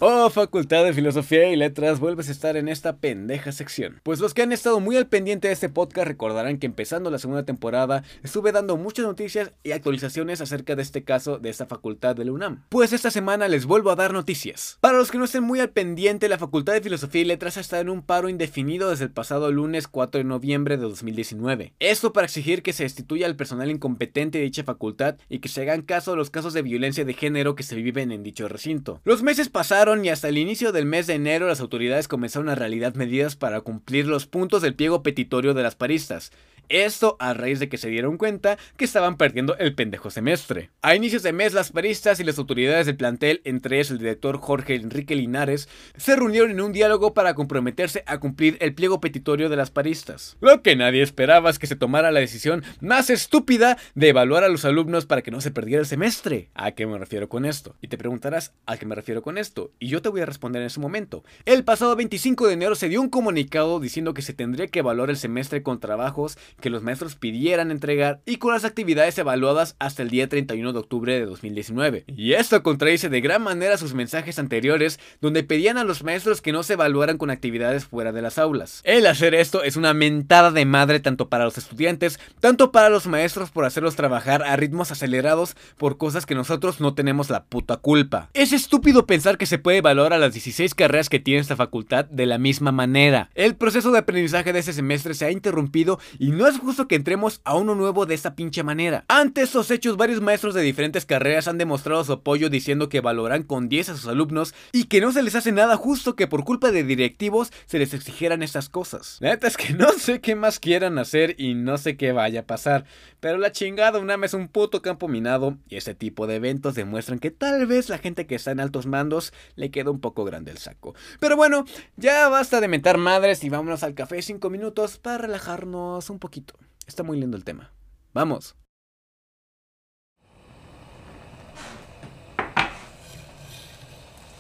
Oh, 0.05 0.29
Facultad 0.31 0.85
de 0.85 0.95
Filosofía 0.95 1.53
y 1.53 1.55
Letras, 1.55 2.01
vuelves 2.01 2.29
a 2.29 2.33
estar 2.33 2.57
en 2.57 2.69
esta 2.69 2.97
pendeja 2.97 3.53
sección. 3.53 4.01
Pues 4.03 4.19
los 4.19 4.35
que 4.35 4.43
han 4.43 4.51
estado 4.51 4.81
muy 4.81 4.97
al 4.97 5.07
pendiente 5.07 5.47
de 5.47 5.55
este 5.55 5.69
podcast 5.69 6.09
recordarán 6.09 6.59
que 6.59 6.67
empezando 6.67 7.09
la 7.09 7.21
segunda 7.21 7.45
temporada 7.45 8.03
estuve 8.25 8.51
dando 8.51 8.77
muchas 8.77 9.07
noticias 9.07 9.53
y 9.63 9.71
actualizaciones 9.71 10.41
acerca 10.41 10.75
de 10.75 10.83
este 10.83 11.05
caso 11.05 11.39
de 11.39 11.51
esta 11.51 11.67
facultad 11.67 12.17
de 12.17 12.25
la 12.25 12.33
UNAM. 12.33 12.65
Pues 12.69 12.93
esta 12.93 13.13
semana 13.13 13.47
les 13.47 13.65
vuelvo 13.65 13.93
a 13.93 13.95
dar 13.95 14.13
noticias. 14.13 14.77
Para 14.81 14.99
los 14.99 15.13
que 15.13 15.19
no 15.19 15.25
estén 15.25 15.45
muy 15.45 15.61
al 15.61 15.71
pendiente, 15.71 16.29
la 16.29 16.37
Facultad 16.37 16.73
de 16.73 16.83
Filosofía 16.83 17.21
y 17.21 17.27
Letras 17.27 17.57
está 17.57 17.79
en 17.79 17.89
un 17.89 18.03
paro 18.03 18.29
indefinido 18.29 18.91
desde 18.91 19.05
el 19.05 19.13
pasado 19.13 19.53
lunes 19.53 19.87
4 19.87 20.19
de 20.19 20.25
noviembre 20.25 20.79
de 20.79 20.83
2019. 20.83 21.75
Esto 21.79 22.13
para 22.13 22.25
exigir 22.25 22.65
que 22.65 22.73
se 22.73 22.83
destituya 22.83 23.27
al 23.27 23.37
personal 23.37 23.71
incompetente 23.71 24.39
de 24.39 24.45
dicha 24.47 24.65
facultad 24.65 25.15
y 25.29 25.39
que 25.39 25.49
se 25.49 25.63
hagan 25.63 25.83
caso 25.83 26.15
a 26.15 26.17
los 26.17 26.31
casos 26.31 26.55
de 26.55 26.63
violencia 26.63 27.05
de 27.05 27.15
género 27.15 27.55
que 27.55 27.63
se 27.63 27.77
viven 27.77 28.11
en 28.11 28.25
dicho 28.25 28.49
recinto. 28.49 29.01
Los 29.05 29.23
meses 29.23 29.49
pasaron 29.49 29.92
y 30.01 30.09
hasta 30.09 30.29
el 30.29 30.39
inicio 30.39 30.73
del 30.73 30.87
mes 30.87 31.07
de 31.07 31.15
enero 31.15 31.47
las 31.47 31.61
autoridades 31.61 32.09
comenzaron 32.09 32.49
a 32.49 32.55
realizar 32.55 32.97
medidas 32.97 33.37
para 33.37 33.61
cumplir 33.61 34.07
los 34.07 34.27
puntos 34.27 34.63
del 34.63 34.75
pliego 34.75 35.03
petitorio 35.03 35.53
de 35.53 35.63
las 35.63 35.77
paristas. 35.77 36.33
Esto 36.69 37.17
a 37.21 37.35
raíz 37.35 37.61
de 37.61 37.69
que 37.69 37.77
se 37.77 37.91
dieron 37.91 38.17
cuenta 38.17 38.57
que 38.79 38.87
estaban 38.87 39.19
perdiendo 39.19 39.57
el 39.59 39.75
pendejo 39.75 40.11
semestre. 40.11 40.71
A 40.81 40.95
inicios 40.95 41.23
de 41.23 41.35
mes, 41.35 41.53
las 41.53 41.71
paristas 41.71 42.19
y 42.19 42.25
las 42.25 42.39
autoridades 42.39 42.87
del 42.87 42.97
plantel, 42.97 43.43
entre 43.45 43.77
ellos 43.77 43.91
el 43.91 43.99
director 43.99 44.39
Jorge 44.39 44.77
Enrique 44.77 45.15
Linares, 45.15 45.69
se 45.97 46.17
reunieron 46.17 46.51
en 46.51 46.63
un 46.63 46.73
diálogo 46.73 47.13
para 47.13 47.35
comprometerse 47.35 48.05
a 48.07 48.19
cumplir 48.21 48.57
el 48.61 48.75
pliego 48.75 49.01
petitorio 49.01 49.51
de 49.51 49.57
las 49.57 49.71
paristas. 49.71 50.39
Lo 50.41 50.63
que 50.63 50.75
nadie 50.75 51.03
esperaba 51.03 51.51
es 51.51 51.59
que 51.59 51.67
se 51.67 51.77
tomara 51.77 52.11
la 52.11 52.21
decisión 52.21 52.65
más 52.81 53.11
estúpida 53.11 53.77
de 53.95 54.09
evaluar 54.09 54.45
a 54.45 54.49
los 54.49 54.65
alumnos 54.65 55.05
para 55.05 55.21
que 55.21 55.31
no 55.31 55.43
se 55.43 55.51
perdiera 55.51 55.81
el 55.81 55.87
semestre. 55.87 56.49
¿A 56.55 56.71
qué 56.73 56.87
me 56.87 56.97
refiero 56.97 57.29
con 57.29 57.45
esto? 57.45 57.77
Y 57.83 57.89
te 57.89 57.99
preguntarás, 57.99 58.55
¿a 58.65 58.79
qué 58.79 58.87
me 58.87 58.95
refiero 58.95 59.21
con 59.21 59.37
esto? 59.37 59.73
Y 59.83 59.89
yo 59.89 60.01
te 60.01 60.09
voy 60.09 60.21
a 60.21 60.27
responder 60.27 60.63
en 60.63 60.67
ese 60.67 60.79
momento. 60.79 61.25
El 61.45 61.65
pasado 61.65 61.97
25 61.97 62.47
de 62.47 62.53
enero 62.53 62.77
se 62.77 62.89
dio 62.89 63.01
un 63.01 63.09
comunicado 63.09 63.81
diciendo 63.81 64.15
que 64.15 64.23
se 64.23 64.33
tendría 64.33 64.69
que 64.69 64.79
evaluar 64.79 65.11
el 65.11 65.17
semestre 65.17 65.65
con 65.65 65.81
trabajos 65.81 66.39
que 66.61 66.71
los 66.71 66.85
maestros 66.85 67.17
pidieran 67.17 67.73
entregar 67.73 68.21
y 68.25 68.37
con 68.37 68.53
las 68.53 68.65
actividades 68.65 69.19
evaluadas 69.19 69.75
hasta 69.81 70.03
el 70.05 70.11
día 70.11 70.29
31 70.29 70.73
de 70.73 70.79
octubre 70.79 71.15
de 71.15 71.27
2019. 71.27 72.05
Y 72.07 72.35
esto 72.35 72.63
contradice 72.63 73.09
de 73.09 73.21
gran 73.21 73.43
manera 73.43 73.77
sus 73.77 73.93
mensajes 73.93 74.39
anteriores 74.39 75.01
donde 75.21 75.43
pedían 75.43 75.79
a 75.79 75.85
los 75.85 76.05
maestros 76.05 76.43
que 76.43 76.53
no 76.53 76.63
se 76.63 76.75
evaluaran 76.75 77.19
con 77.19 77.31
actividades 77.31 77.85
fuera 77.85 78.13
de 78.13 78.23
las 78.23 78.39
aulas. 78.39 78.83
El 78.85 79.05
hacer 79.09 79.35
esto 79.35 79.65
es 79.65 79.75
una 79.75 79.95
mentada 79.95 80.53
de 80.53 80.65
madre 80.65 81.01
tanto 81.01 81.29
para 81.29 81.43
los 81.43 81.59
estudiantes, 81.59 82.21
tanto 82.39 82.71
para 82.71 82.89
los 82.89 83.09
maestros 83.09 83.51
por 83.51 83.65
hacerlos 83.65 83.97
trabajar 83.97 84.45
a 84.45 84.55
ritmos 84.55 84.93
acelerados 84.93 85.57
por 85.77 85.99
cosas 85.99 86.25
que 86.25 86.37
nosotros 86.37 86.81
no 86.81 86.95
tenemos 86.95 87.31
la 87.31 87.47
puta 87.47 87.79
culpa. 87.79 88.31
Es 88.33 88.53
estúpido 88.53 89.07
pensar 89.07 89.37
que 89.37 89.47
se 89.47 89.59
puede 89.59 89.72
evaluar 89.79 90.13
a 90.13 90.19
las 90.19 90.33
16 90.33 90.75
carreras 90.75 91.09
que 91.09 91.21
tiene 91.21 91.41
esta 91.41 91.57
facultad 91.57 92.05
de 92.07 92.27
la 92.27 92.39
misma 92.39 92.73
manera. 92.73 93.31
El 93.35 93.57
proceso 93.57 93.93
de 93.93 93.99
aprendizaje 93.99 94.53
de 94.53 94.59
ese 94.59 94.73
semestre 94.73 95.15
se 95.15 95.25
ha 95.25 95.31
interrumpido 95.31 95.99
y 96.19 96.31
no 96.31 96.47
es 96.47 96.59
justo 96.59 96.89
que 96.89 96.95
entremos 96.95 97.41
a 97.45 97.57
uno 97.57 97.75
nuevo 97.75 98.07
de 98.07 98.15
esta 98.15 98.35
pinche 98.35 98.63
manera. 98.63 99.05
Ante 99.09 99.43
estos 99.43 99.71
hechos, 99.71 99.97
varios 99.97 100.21
maestros 100.21 100.55
de 100.55 100.63
diferentes 100.63 101.07
carreras 101.07 101.49
han 101.49 101.59
demostrado 101.59 102.05
su 102.05 102.13
apoyo 102.13 102.51
diciendo 102.51 102.89
que 102.89 103.01
valoran 103.01 103.43
con 103.43 103.69
10 103.69 103.91
a 103.91 103.97
sus 103.97 104.07
alumnos 104.07 104.55
y 104.73 104.85
que 104.85 105.01
no 105.01 105.13
se 105.13 105.23
les 105.23 105.35
hace 105.35 105.53
nada 105.53 105.77
justo 105.77 106.17
que 106.17 106.27
por 106.27 106.45
culpa 106.45 106.71
de 106.71 106.85
directivos 106.85 107.53
se 107.67 107.79
les 107.79 107.95
exigieran 107.95 108.43
estas 108.43 108.69
cosas. 108.69 109.19
La 109.21 109.31
neta 109.31 109.47
es 109.47 109.57
que 109.57 109.73
no 109.73 109.93
sé 109.93 110.21
qué 110.21 110.35
más 110.35 110.59
quieran 110.59 110.99
hacer 110.99 111.35
y 111.39 111.55
no 111.55 111.79
sé 111.79 111.97
qué 111.97 112.13
vaya 112.13 112.41
a 112.41 112.47
pasar, 112.47 112.85
pero 113.21 113.39
la 113.39 113.53
chingada 113.53 113.99
UNAM 113.99 114.25
es 114.25 114.35
un 114.35 114.49
puto 114.49 114.83
campo 114.83 115.09
minado 115.09 115.59
y 115.69 115.77
ese 115.77 115.95
tipo 115.95 116.27
de 116.27 116.37
eventos 116.37 116.75
demuestran 116.75 117.19
que 117.19 117.31
tal 117.31 117.67
vez 117.67 117.89
la 117.89 117.99
gente 117.99 118.27
que 118.27 118.35
está 118.35 118.51
en 118.51 118.61
altos 118.61 118.87
mandos 118.87 119.33
le 119.57 119.71
queda 119.71 119.91
un 119.91 120.01
poco 120.01 120.25
grande 120.25 120.51
el 120.51 120.59
saco. 120.59 120.95
Pero 121.21 121.37
bueno, 121.37 121.65
ya 121.97 122.29
basta 122.29 122.61
de 122.61 122.69
mentar 122.69 122.99
madres 122.99 123.45
y 123.45 123.49
vámonos 123.49 123.83
al 123.83 123.95
café 123.95 124.21
5 124.23 124.51
minutos 124.51 124.99
para 124.99 125.19
relajarnos 125.19 126.11
un 126.11 126.19
poquito. 126.19 126.55
Está 126.87 127.03
muy 127.03 127.19
lindo 127.19 127.37
el 127.37 127.45
tema. 127.45 127.73
Vamos. 128.13 128.57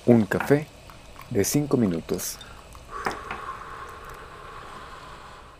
Un 0.04 0.26
café 0.26 0.66
de 1.30 1.44
5 1.44 1.76
minutos. 1.76 2.38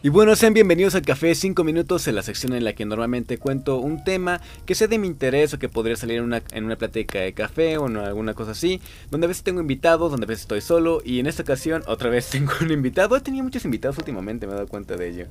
Y 0.04 0.09
bueno, 0.09 0.35
sean 0.35 0.52
bienvenidos 0.52 0.97
al 0.97 1.02
Café 1.02 1.32
5 1.32 1.62
Minutos, 1.62 2.09
en 2.09 2.16
la 2.16 2.25
sección 2.25 2.54
en 2.54 2.64
la 2.64 2.73
que 2.73 2.85
normalmente 2.85 3.38
cuento 3.38 3.78
un 3.78 4.02
tema 4.02 4.40
que 4.66 4.75
sea 4.75 4.88
de 4.88 4.99
mi 4.99 5.06
interés 5.06 5.54
o 5.54 5.61
que 5.61 5.68
podría 5.68 5.94
salir 5.94 6.18
en 6.18 6.25
una, 6.25 6.42
en 6.50 6.64
una 6.64 6.75
plática 6.75 7.21
de 7.21 7.32
café 7.35 7.78
o 7.78 7.87
en 7.87 7.99
alguna 7.99 8.35
cosa 8.35 8.50
así, 8.50 8.80
donde 9.12 9.26
a 9.26 9.28
veces 9.28 9.44
tengo 9.44 9.61
invitados, 9.61 10.11
donde 10.11 10.25
a 10.25 10.26
veces 10.26 10.42
estoy 10.42 10.61
solo 10.61 11.02
y 11.04 11.21
en 11.21 11.28
esta 11.28 11.44
ocasión 11.44 11.85
otra 11.87 12.11
vez 12.11 12.28
tengo 12.30 12.50
un 12.61 12.73
invitado. 12.73 13.16
He 13.16 13.21
tenido 13.21 13.44
muchos 13.44 13.64
invitados 13.64 13.97
últimamente, 13.97 14.49
me 14.49 14.54
he 14.54 14.56
dado 14.56 14.66
cuenta 14.66 14.97
de 14.97 15.09
ello. 15.09 15.26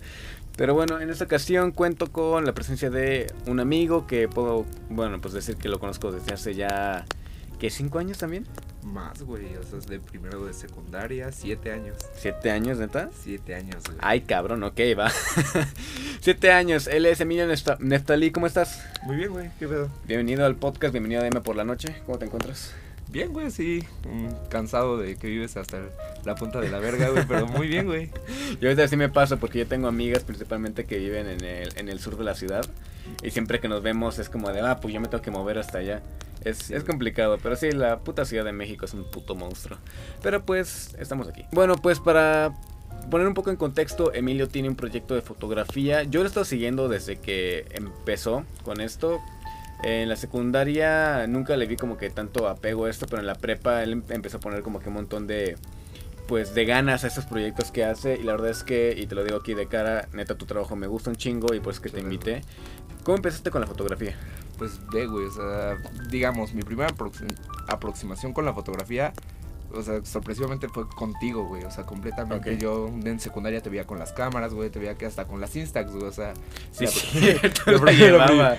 Pero 0.55 0.73
bueno, 0.73 1.01
en 1.01 1.09
esta 1.09 1.25
ocasión 1.25 1.71
cuento 1.71 2.09
con 2.09 2.45
la 2.45 2.53
presencia 2.53 2.89
de 2.89 3.29
un 3.47 3.59
amigo 3.59 4.07
que 4.07 4.29
puedo, 4.29 4.65
bueno, 4.89 5.19
pues 5.19 5.33
decir 5.33 5.57
que 5.57 5.67
lo 5.67 5.81
conozco 5.81 6.13
desde 6.13 6.33
hace 6.33 6.55
ya, 6.55 7.05
¿qué? 7.61 7.69
¿Cinco 7.69 7.99
años 7.99 8.17
también? 8.17 8.47
Más, 8.81 9.21
güey, 9.21 9.55
o 9.55 9.61
sea, 9.63 9.77
es 9.77 9.85
de 9.85 9.99
primero 9.99 10.43
de 10.45 10.53
secundaria, 10.55 11.31
siete 11.31 11.71
años. 11.71 11.95
¿Siete 12.17 12.49
años, 12.49 12.79
neta? 12.79 13.11
Siete 13.23 13.53
años, 13.53 13.83
güey. 13.85 13.97
Ay, 14.01 14.21
cabrón, 14.21 14.63
ok, 14.63 14.79
va. 14.97 15.11
Siete 16.21 16.51
años, 16.51 16.87
él 16.87 17.05
es 17.05 17.21
Emilio 17.21 17.45
Nefta- 17.47 17.77
Neftalí, 17.79 18.31
¿cómo 18.31 18.47
estás? 18.47 18.83
Muy 19.03 19.15
bien, 19.17 19.29
güey, 19.29 19.51
qué 19.59 19.67
pedo. 19.67 19.89
Bienvenido 20.07 20.43
al 20.47 20.55
podcast, 20.55 20.91
bienvenido 20.91 21.21
a 21.21 21.25
DM 21.29 21.41
por 21.43 21.55
la 21.55 21.63
noche, 21.63 21.95
¿cómo 22.07 22.17
te 22.17 22.25
encuentras? 22.25 22.73
Bien, 23.09 23.31
güey, 23.31 23.51
sí. 23.51 23.83
mm, 24.09 24.47
cansado 24.49 24.97
de 24.97 25.15
que 25.17 25.27
vives 25.27 25.55
hasta 25.57 25.79
la 26.25 26.33
punta 26.33 26.59
de 26.61 26.69
la 26.69 26.79
verga, 26.79 27.09
güey, 27.09 27.27
pero 27.27 27.45
muy 27.45 27.67
bien, 27.67 27.85
güey. 27.85 28.09
Yo 28.59 28.69
ahorita 28.69 28.87
sí 28.87 28.97
me 28.97 29.09
pasa 29.09 29.37
porque 29.37 29.59
yo 29.59 29.67
tengo 29.67 29.87
amigas 29.87 30.23
principalmente 30.23 30.85
que 30.85 30.97
viven 30.97 31.27
en 31.27 31.43
el, 31.43 31.77
en 31.77 31.89
el 31.89 31.99
sur 31.99 32.17
de 32.17 32.23
la 32.23 32.33
ciudad 32.33 32.65
y 33.21 33.29
siempre 33.31 33.59
que 33.59 33.67
nos 33.67 33.83
vemos 33.83 34.17
es 34.17 34.29
como 34.29 34.49
de, 34.51 34.61
ah, 34.61 34.79
pues 34.79 34.93
yo 34.93 35.01
me 35.01 35.07
tengo 35.07 35.21
que 35.21 35.29
mover 35.31 35.57
hasta 35.59 35.77
allá. 35.79 36.01
Es, 36.43 36.57
Sí, 36.57 36.73
es 36.73 36.83
complicado, 36.83 37.37
pero 37.41 37.55
sí, 37.55 37.71
la 37.71 37.99
puta 37.99 38.25
Ciudad 38.25 38.45
de 38.45 38.51
México 38.51 38.85
es 38.85 38.93
un 38.93 39.03
puto 39.09 39.35
monstruo. 39.35 39.77
Pero 40.21 40.43
pues, 40.45 40.95
estamos 40.99 41.27
aquí. 41.27 41.45
Bueno, 41.51 41.75
pues 41.75 41.99
para 41.99 42.53
poner 43.09 43.27
un 43.27 43.33
poco 43.33 43.49
en 43.49 43.55
contexto, 43.57 44.13
Emilio 44.13 44.47
tiene 44.47 44.69
un 44.69 44.75
proyecto 44.75 45.15
de 45.15 45.21
fotografía. 45.21 46.03
Yo 46.03 46.19
lo 46.21 46.25
he 46.25 46.27
estado 46.27 46.45
siguiendo 46.45 46.87
desde 46.89 47.17
que 47.19 47.65
empezó 47.71 48.43
con 48.63 48.81
esto. 48.81 49.19
En 49.83 50.09
la 50.09 50.15
secundaria 50.15 51.25
nunca 51.27 51.57
le 51.57 51.65
vi 51.65 51.75
como 51.75 51.97
que 51.97 52.09
tanto 52.11 52.47
apego 52.47 52.85
a 52.85 52.89
esto, 52.89 53.07
pero 53.09 53.19
en 53.21 53.25
la 53.27 53.35
prepa 53.35 53.81
él 53.81 53.93
em- 53.93 54.03
empezó 54.09 54.37
a 54.37 54.39
poner 54.39 54.61
como 54.61 54.79
que 54.79 54.89
un 54.89 54.95
montón 54.95 55.25
de 55.27 55.57
pues 56.27 56.53
de 56.53 56.65
ganas 56.65 57.03
a 57.03 57.07
estos 57.07 57.25
proyectos 57.25 57.71
que 57.71 57.83
hace 57.83 58.15
y 58.15 58.23
la 58.23 58.33
verdad 58.33 58.51
es 58.51 58.63
que, 58.63 58.93
y 58.97 59.05
te 59.07 59.15
lo 59.15 59.23
digo 59.23 59.37
aquí 59.37 59.53
de 59.53 59.67
cara, 59.67 60.07
neta 60.13 60.35
tu 60.35 60.45
trabajo 60.45 60.75
me 60.77 60.87
gusta 60.87 61.09
un 61.09 61.15
chingo 61.17 61.53
y 61.53 61.59
pues 61.59 61.79
que 61.79 61.89
te 61.89 61.99
invité. 61.99 62.41
¿Cómo 63.03 63.17
empezaste 63.17 63.49
con 63.51 63.59
la 63.61 63.67
fotografía? 63.67 64.15
Pues 64.61 64.79
ve, 64.91 65.07
güey, 65.07 65.25
o 65.25 65.31
sea, 65.31 65.75
digamos, 66.11 66.53
mi 66.53 66.61
primera 66.61 66.87
aproxi- 66.91 67.35
aproximación 67.67 68.31
con 68.31 68.45
la 68.45 68.53
fotografía, 68.53 69.11
o 69.73 69.81
sea, 69.81 70.05
sorpresivamente 70.05 70.69
fue 70.69 70.87
contigo, 70.87 71.47
güey, 71.47 71.63
o 71.63 71.71
sea, 71.71 71.83
completamente. 71.83 72.59
Yo 72.59 72.87
en 72.87 73.19
secundaria 73.19 73.59
te 73.59 73.71
veía 73.71 73.87
con 73.87 73.97
las 73.97 74.13
cámaras, 74.13 74.53
güey, 74.53 74.69
te 74.69 74.77
veía 74.77 74.99
que 74.99 75.07
hasta 75.07 75.25
con 75.25 75.41
las 75.41 75.55
Instax, 75.55 75.91
güey, 75.93 76.03
o 76.03 76.11
sea, 76.11 76.35
Sí, 76.71 76.85
la, 76.85 76.91
cierto, 76.91 77.71
la 77.71 77.79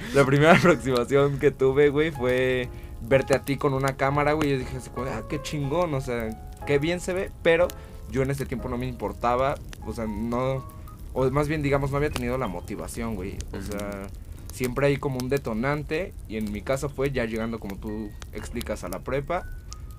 la 0.14 0.26
primera, 0.26 0.54
la 0.54 0.58
aproximación 0.58 1.38
que 1.38 1.52
tuve, 1.52 1.90
güey, 1.90 2.10
fue 2.10 2.68
verte 3.00 3.36
a 3.36 3.44
ti 3.44 3.56
con 3.56 3.72
una 3.72 3.96
cámara, 3.96 4.32
güey. 4.32 4.50
Yo 4.50 4.58
dije 4.58 4.78
ah, 5.08 5.22
qué 5.28 5.40
chingón, 5.40 5.94
o 5.94 6.00
sea, 6.00 6.30
qué 6.66 6.80
bien 6.80 6.98
se 6.98 7.12
ve, 7.12 7.30
pero 7.44 7.68
yo 8.10 8.22
en 8.22 8.32
ese 8.32 8.44
tiempo 8.44 8.68
no 8.68 8.76
me 8.76 8.88
importaba, 8.88 9.54
o 9.86 9.92
sea, 9.92 10.08
no, 10.08 10.64
o 11.12 11.30
más 11.30 11.46
bien, 11.46 11.62
digamos, 11.62 11.92
no 11.92 11.98
había 11.98 12.10
tenido 12.10 12.38
la 12.38 12.48
motivación, 12.48 13.14
güey. 13.14 13.38
O 13.52 13.62
sea, 13.62 14.08
siempre 14.52 14.86
hay 14.86 14.98
como 14.98 15.18
un 15.18 15.28
detonante, 15.28 16.14
y 16.28 16.36
en 16.36 16.52
mi 16.52 16.62
caso 16.62 16.88
fue 16.88 17.10
ya 17.10 17.24
llegando, 17.24 17.58
como 17.58 17.76
tú 17.78 18.10
explicas, 18.32 18.84
a 18.84 18.88
la 18.88 19.00
prepa, 19.00 19.44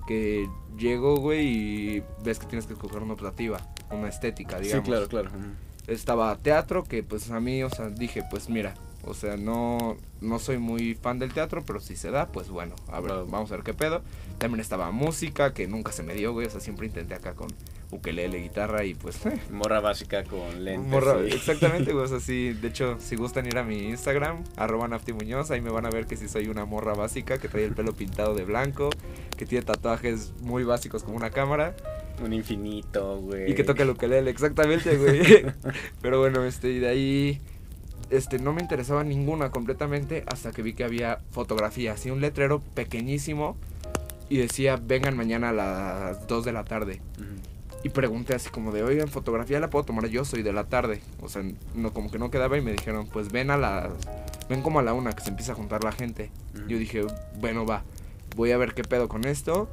que 0.06 0.48
llego, 0.78 1.16
güey, 1.16 1.46
y 1.46 2.02
ves 2.24 2.38
que 2.38 2.46
tienes 2.46 2.66
que 2.66 2.72
escoger 2.74 3.02
una 3.02 3.12
optativa, 3.14 3.60
una 3.90 4.08
estética, 4.08 4.58
Sí, 4.58 4.64
digamos 4.64 4.88
claro, 4.88 5.08
claro. 5.08 5.28
ujú. 5.30 5.92
estaba 5.92 6.34
teatro 6.38 6.84
que 6.84 7.02
pues 7.02 7.30
a 7.30 7.40
mí, 7.40 7.62
o 7.62 7.68
sea, 7.70 7.88
dije, 7.90 8.22
pues 8.30 8.48
mira, 8.48 8.74
o 9.04 9.12
sea, 9.14 9.36
no 9.36 9.96
no 10.22 10.38
soy 10.38 10.56
muy 10.58 10.94
fan 10.94 11.18
del 11.18 11.32
teatro, 11.34 11.62
pero 11.66 11.80
si 11.80 11.96
se 11.96 12.10
da, 12.10 12.26
pues 12.28 12.48
bueno, 12.48 12.74
a 12.88 13.00
ver, 13.00 13.10
Claro. 13.10 13.26
vamos 13.26 13.50
a 13.52 13.56
ver 13.56 13.64
qué 13.64 13.74
pedo. 13.74 14.00
También 14.38 14.60
estaba 14.60 14.90
música 14.90 15.52
que 15.52 15.66
nunca 15.68 15.92
se 15.92 16.02
me 16.02 16.14
dio, 16.14 16.32
güey, 16.32 16.46
o 16.46 16.50
sea, 16.50 16.60
siempre 16.60 16.86
intenté 16.86 17.14
acá 17.14 17.34
con 17.34 17.48
ukelele, 17.90 18.38
guitarra 18.38 18.84
y 18.84 18.94
pues 18.94 19.24
eh, 19.26 19.38
Morra 19.50 19.80
básica 19.80 20.24
con 20.24 20.64
lentes. 20.64 20.90
morra- 20.90 21.18
sí. 21.28 21.34
exactamente, 21.34 21.92
güey, 21.92 22.04
o 22.04 22.08
sea, 22.08 22.20
sí, 22.20 22.52
de 22.52 22.68
hecho, 22.68 22.96
si 23.00 23.16
gustan 23.16 23.46
ir 23.46 23.56
a 23.58 23.62
mi 23.64 23.78
Instagram, 23.88 24.42
arroba 24.56 24.88
Nafti 24.88 25.12
Muñoz, 25.12 25.50
ahí 25.50 25.60
me 25.60 25.70
van 25.70 25.86
a 25.86 25.90
ver 25.90 26.06
que 26.06 26.16
sí 26.16 26.28
soy 26.28 26.48
una 26.48 26.64
morra 26.64 26.94
básica, 26.94 27.38
que 27.38 27.48
trae 27.48 27.64
el 27.64 27.74
pelo 27.74 27.92
pintado 27.94 28.34
de 28.34 28.44
blanco, 28.44 28.90
que 29.36 29.46
tiene 29.46 29.64
tatuajes 29.64 30.32
muy 30.42 30.64
básicos 30.64 31.02
como 31.04 31.16
una 31.16 31.30
cámara, 31.30 31.74
Un 32.22 32.32
infinito, 32.32 33.18
güey. 33.20 33.50
y 33.50 33.54
que 33.54 33.64
toca 33.64 33.82
el 33.84 33.90
ukelele, 33.90 34.30
exactamente, 34.30 34.96
güey. 34.98 35.44
Pero 36.02 36.18
bueno, 36.20 36.44
este, 36.44 36.70
y 36.70 36.78
de 36.78 36.88
ahí, 36.88 37.40
este, 38.10 38.38
no 38.38 38.52
me 38.52 38.60
interesaba 38.60 39.02
ninguna 39.04 39.50
completamente 39.50 40.24
hasta 40.26 40.52
que 40.52 40.62
vi 40.62 40.74
que 40.74 40.84
había 40.84 41.20
fotografía, 41.30 41.92
así 41.94 42.10
un 42.10 42.20
letrero 42.20 42.60
pequeñísimo 42.74 43.56
y 44.28 44.38
decía, 44.38 44.76
vengan 44.82 45.16
mañana 45.16 45.50
a 45.50 45.52
las 45.52 46.26
2 46.26 46.44
de 46.44 46.52
la 46.52 46.64
tarde. 46.64 47.00
Ujú. 47.18 47.24
Y 47.84 47.90
pregunté 47.90 48.34
así 48.34 48.48
como 48.48 48.72
de, 48.72 48.82
oigan, 48.82 49.08
fotografía 49.08 49.60
la 49.60 49.68
puedo 49.68 49.84
tomar 49.84 50.06
yo, 50.06 50.24
soy 50.24 50.42
de 50.42 50.54
la 50.54 50.64
tarde. 50.64 51.02
O 51.20 51.28
sea, 51.28 51.42
no, 51.74 51.92
como 51.92 52.10
que 52.10 52.18
no 52.18 52.30
quedaba 52.30 52.56
y 52.56 52.62
me 52.62 52.72
dijeron, 52.72 53.06
pues 53.06 53.30
ven 53.30 53.50
a 53.50 53.58
la, 53.58 53.90
ven 54.48 54.62
como 54.62 54.78
a 54.78 54.82
la 54.82 54.94
una 54.94 55.12
que 55.12 55.22
se 55.22 55.28
empieza 55.28 55.52
a 55.52 55.54
juntar 55.54 55.84
la 55.84 55.92
gente. 55.92 56.30
Yo 56.66 56.78
dije, 56.78 57.04
bueno, 57.38 57.66
va, 57.66 57.84
voy 58.36 58.52
a 58.52 58.56
ver 58.56 58.72
qué 58.72 58.84
pedo 58.84 59.06
con 59.06 59.26
esto. 59.26 59.68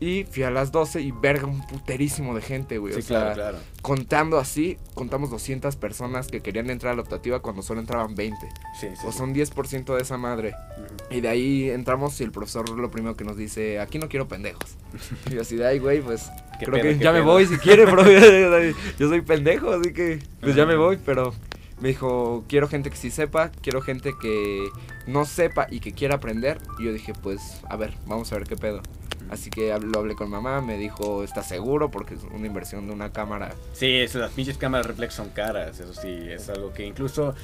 Y 0.00 0.24
fui 0.24 0.42
a 0.42 0.50
las 0.50 0.72
12 0.72 1.00
y 1.00 1.12
verga 1.12 1.46
un 1.46 1.64
puterísimo 1.66 2.34
de 2.34 2.42
gente, 2.42 2.78
güey. 2.78 2.92
Sí, 2.94 3.00
o 3.00 3.02
sea, 3.02 3.18
claro, 3.20 3.34
claro. 3.34 3.58
contando 3.80 4.38
así, 4.38 4.76
contamos 4.94 5.30
200 5.30 5.76
personas 5.76 6.26
que 6.26 6.40
querían 6.40 6.68
entrar 6.68 6.92
a 6.92 6.96
la 6.96 7.02
optativa 7.02 7.40
cuando 7.40 7.62
solo 7.62 7.80
entraban 7.80 8.14
20. 8.14 8.36
Sí, 8.78 8.88
sí. 9.00 9.06
O 9.06 9.12
sí. 9.12 9.18
son 9.18 9.34
10% 9.34 9.94
de 9.94 10.02
esa 10.02 10.18
madre. 10.18 10.54
Ujú. 10.76 11.14
Y 11.14 11.20
de 11.20 11.28
ahí 11.28 11.70
entramos 11.70 12.20
y 12.20 12.24
el 12.24 12.32
profesor 12.32 12.68
lo 12.68 12.90
primero 12.90 13.16
que 13.16 13.24
nos 13.24 13.36
dice, 13.36 13.78
aquí 13.78 13.98
no 13.98 14.08
quiero 14.08 14.26
pendejos. 14.26 14.76
y 15.30 15.38
así 15.38 15.56
de 15.56 15.66
ahí, 15.66 15.78
güey, 15.78 16.00
pues 16.00 16.28
¿Qué 16.58 16.66
creo 16.66 16.82
que 16.82 16.98
ya 16.98 17.12
me 17.12 17.20
voy 17.20 17.46
si 17.46 17.56
quiere, 17.58 17.84
bro. 17.86 18.04
yo 18.98 19.08
soy 19.08 19.20
pendejo, 19.20 19.70
así 19.70 19.92
que 19.92 20.18
pues 20.40 20.54
ya 20.56 20.66
me 20.66 20.74
Ajá. 20.74 20.82
voy, 20.82 20.98
pero 21.04 21.32
me 21.80 21.88
dijo, 21.88 22.44
quiero 22.48 22.68
gente 22.68 22.90
que 22.90 22.96
sí 22.96 23.10
sepa, 23.10 23.50
quiero 23.62 23.80
gente 23.82 24.14
que 24.20 24.68
no 25.06 25.24
sepa 25.24 25.66
y 25.70 25.80
que 25.80 25.92
quiera 25.92 26.16
aprender. 26.16 26.58
Y 26.78 26.84
yo 26.84 26.92
dije, 26.92 27.12
pues, 27.14 27.60
a 27.68 27.76
ver, 27.76 27.94
vamos 28.06 28.32
a 28.32 28.36
ver 28.36 28.46
qué 28.46 28.56
pedo. 28.56 28.80
Así 29.34 29.50
que 29.50 29.76
lo 29.78 29.98
hablé 29.98 30.14
con 30.14 30.30
mamá, 30.30 30.60
me 30.60 30.78
dijo, 30.78 31.22
¿estás 31.24 31.48
seguro? 31.48 31.90
Porque 31.90 32.14
es 32.14 32.22
una 32.24 32.46
inversión 32.46 32.86
de 32.86 32.92
una 32.94 33.12
cámara. 33.12 33.54
Sí, 33.72 33.86
es- 33.96 34.14
las 34.14 34.30
pinches 34.32 34.56
cámaras 34.56 34.86
reflex 34.86 35.14
son 35.14 35.30
caras, 35.30 35.78
eso 35.80 35.92
sí, 35.92 36.08
es 36.30 36.48
algo 36.48 36.72
que 36.72 36.86
incluso 36.86 37.34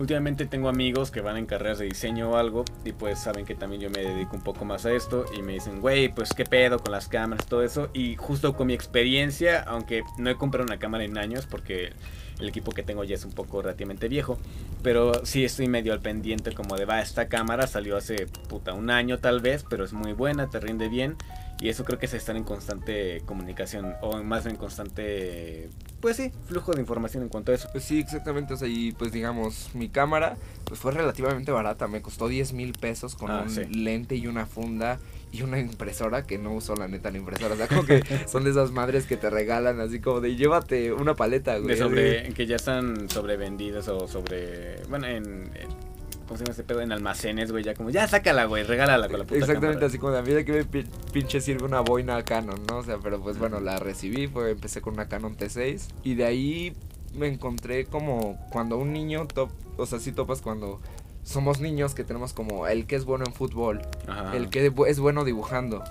últimamente 0.00 0.46
tengo 0.46 0.70
amigos 0.70 1.10
que 1.10 1.20
van 1.20 1.36
en 1.36 1.44
carreras 1.44 1.78
de 1.78 1.84
diseño 1.84 2.30
o 2.30 2.36
algo 2.36 2.64
y 2.86 2.92
pues 2.92 3.18
saben 3.18 3.44
que 3.44 3.54
también 3.54 3.82
yo 3.82 3.90
me 3.90 4.00
dedico 4.00 4.34
un 4.34 4.42
poco 4.42 4.64
más 4.64 4.86
a 4.86 4.92
esto 4.92 5.26
y 5.36 5.42
me 5.42 5.52
dicen, 5.52 5.82
güey, 5.82 6.08
pues 6.08 6.32
qué 6.32 6.44
pedo 6.44 6.78
con 6.78 6.92
las 6.92 7.06
cámaras, 7.06 7.46
todo 7.46 7.62
eso 7.62 7.90
y 7.92 8.16
justo 8.16 8.56
con 8.56 8.68
mi 8.68 8.72
experiencia, 8.72 9.60
aunque 9.60 10.02
no 10.16 10.30
he 10.30 10.36
comprado 10.36 10.64
una 10.64 10.78
cámara 10.78 11.04
en 11.04 11.18
años 11.18 11.46
porque 11.46 11.92
el 12.38 12.48
equipo 12.48 12.72
que 12.72 12.82
tengo 12.82 13.04
ya 13.04 13.14
es 13.14 13.26
un 13.26 13.32
poco 13.32 13.60
relativamente 13.60 14.08
viejo, 14.08 14.38
pero 14.82 15.26
sí 15.26 15.44
estoy 15.44 15.68
medio 15.68 15.92
al 15.92 16.00
pendiente 16.00 16.52
como 16.52 16.76
de, 16.76 16.86
va, 16.86 17.02
esta 17.02 17.28
cámara 17.28 17.66
salió 17.66 17.98
hace 17.98 18.26
puta 18.48 18.72
un 18.72 18.88
año 18.88 19.18
tal 19.18 19.42
vez, 19.42 19.66
pero 19.68 19.84
es 19.84 19.92
muy 19.92 20.14
buena, 20.14 20.48
te 20.48 20.60
rinde 20.60 20.88
bien 20.88 21.16
y 21.60 21.68
eso 21.68 21.84
creo 21.84 21.98
que 21.98 22.06
es 22.06 22.14
estar 22.14 22.36
en 22.36 22.44
constante 22.44 23.20
comunicación 23.26 23.94
o 24.00 24.22
más 24.22 24.46
en 24.46 24.56
constante, 24.56 25.68
pues 26.00 26.16
sí, 26.16 26.32
flujo 26.46 26.72
de 26.72 26.80
información 26.80 27.22
en 27.22 27.28
cuanto 27.28 27.52
a 27.52 27.54
eso. 27.54 27.68
Pues 27.72 27.84
sí, 27.84 28.00
exactamente. 28.00 28.54
O 28.54 28.56
sea, 28.56 28.68
y 28.68 28.92
pues 28.92 29.12
digamos, 29.12 29.70
mi 29.74 29.88
cámara 29.88 30.36
pues 30.64 30.80
fue 30.80 30.92
relativamente 30.92 31.52
barata. 31.52 31.86
Me 31.88 32.00
costó 32.02 32.28
10 32.28 32.52
mil 32.54 32.72
pesos 32.72 33.14
con 33.14 33.30
Ah, 33.30 33.42
un 33.42 33.50
sí. 33.50 33.64
lente 33.66 34.16
y 34.16 34.26
una 34.26 34.46
funda 34.46 34.98
y 35.32 35.42
una 35.42 35.60
impresora 35.60 36.26
que 36.26 36.38
no 36.38 36.54
uso 36.54 36.74
la 36.74 36.88
neta 36.88 37.10
la 37.10 37.18
impresora. 37.18 37.54
O 37.54 37.56
sea, 37.56 37.68
como 37.68 37.84
que 37.84 38.02
son 38.26 38.44
de 38.44 38.50
esas 38.50 38.70
madres 38.72 39.04
que 39.06 39.16
te 39.16 39.28
regalan 39.30 39.80
así 39.80 40.00
como 40.00 40.20
de 40.20 40.36
llévate 40.36 40.92
una 40.92 41.14
paleta, 41.14 41.58
güey. 41.58 41.68
De 41.74 41.76
sobre, 41.76 42.32
que 42.34 42.46
ya 42.46 42.56
están 42.56 43.08
sobrevendidas 43.10 43.86
o 43.88 44.08
sobre, 44.08 44.82
bueno, 44.88 45.06
en, 45.06 45.24
en- 45.54 45.89
¿cómo 46.30 46.38
se 46.38 46.44
llama 46.44 46.52
ese 46.52 46.62
pedo? 46.62 46.80
En 46.80 46.92
almacenes, 46.92 47.50
güey, 47.50 47.64
ya 47.64 47.74
como, 47.74 47.90
ya 47.90 48.06
sácala, 48.06 48.44
güey, 48.44 48.62
regálala 48.62 49.08
con 49.08 49.18
la 49.18 49.24
puta 49.24 49.34
Exactamente, 49.40 49.66
cámara. 49.74 49.86
así 49.88 49.98
como 49.98 50.12
de 50.12 50.18
a 50.20 50.22
mí 50.22 50.30
de 50.32 50.44
que 50.44 50.52
me 50.52 50.64
pi- 50.64 50.86
pinche 51.12 51.40
sirve 51.40 51.64
una 51.64 51.80
boina 51.80 52.22
Canon, 52.22 52.60
¿no? 52.68 52.78
O 52.78 52.84
sea, 52.84 52.98
pero 53.02 53.20
pues 53.20 53.36
bueno, 53.36 53.58
la 53.58 53.80
recibí, 53.80 54.28
fue, 54.28 54.52
empecé 54.52 54.80
con 54.80 54.94
una 54.94 55.08
Canon 55.08 55.36
T6 55.36 55.82
y 56.04 56.14
de 56.14 56.24
ahí 56.26 56.72
me 57.16 57.26
encontré 57.26 57.86
como 57.86 58.38
cuando 58.52 58.76
un 58.78 58.92
niño, 58.92 59.26
top, 59.26 59.50
o 59.76 59.86
sea, 59.86 59.98
sí 59.98 60.12
topas 60.12 60.40
cuando 60.40 60.80
somos 61.24 61.60
niños 61.60 61.94
que 61.96 62.04
tenemos 62.04 62.32
como 62.32 62.68
el 62.68 62.86
que 62.86 62.94
es 62.94 63.04
bueno 63.04 63.24
en 63.26 63.32
fútbol, 63.34 63.82
Ajá. 64.06 64.36
el 64.36 64.50
que 64.50 64.72
es 64.86 65.00
bueno 65.00 65.24
dibujando, 65.24 65.82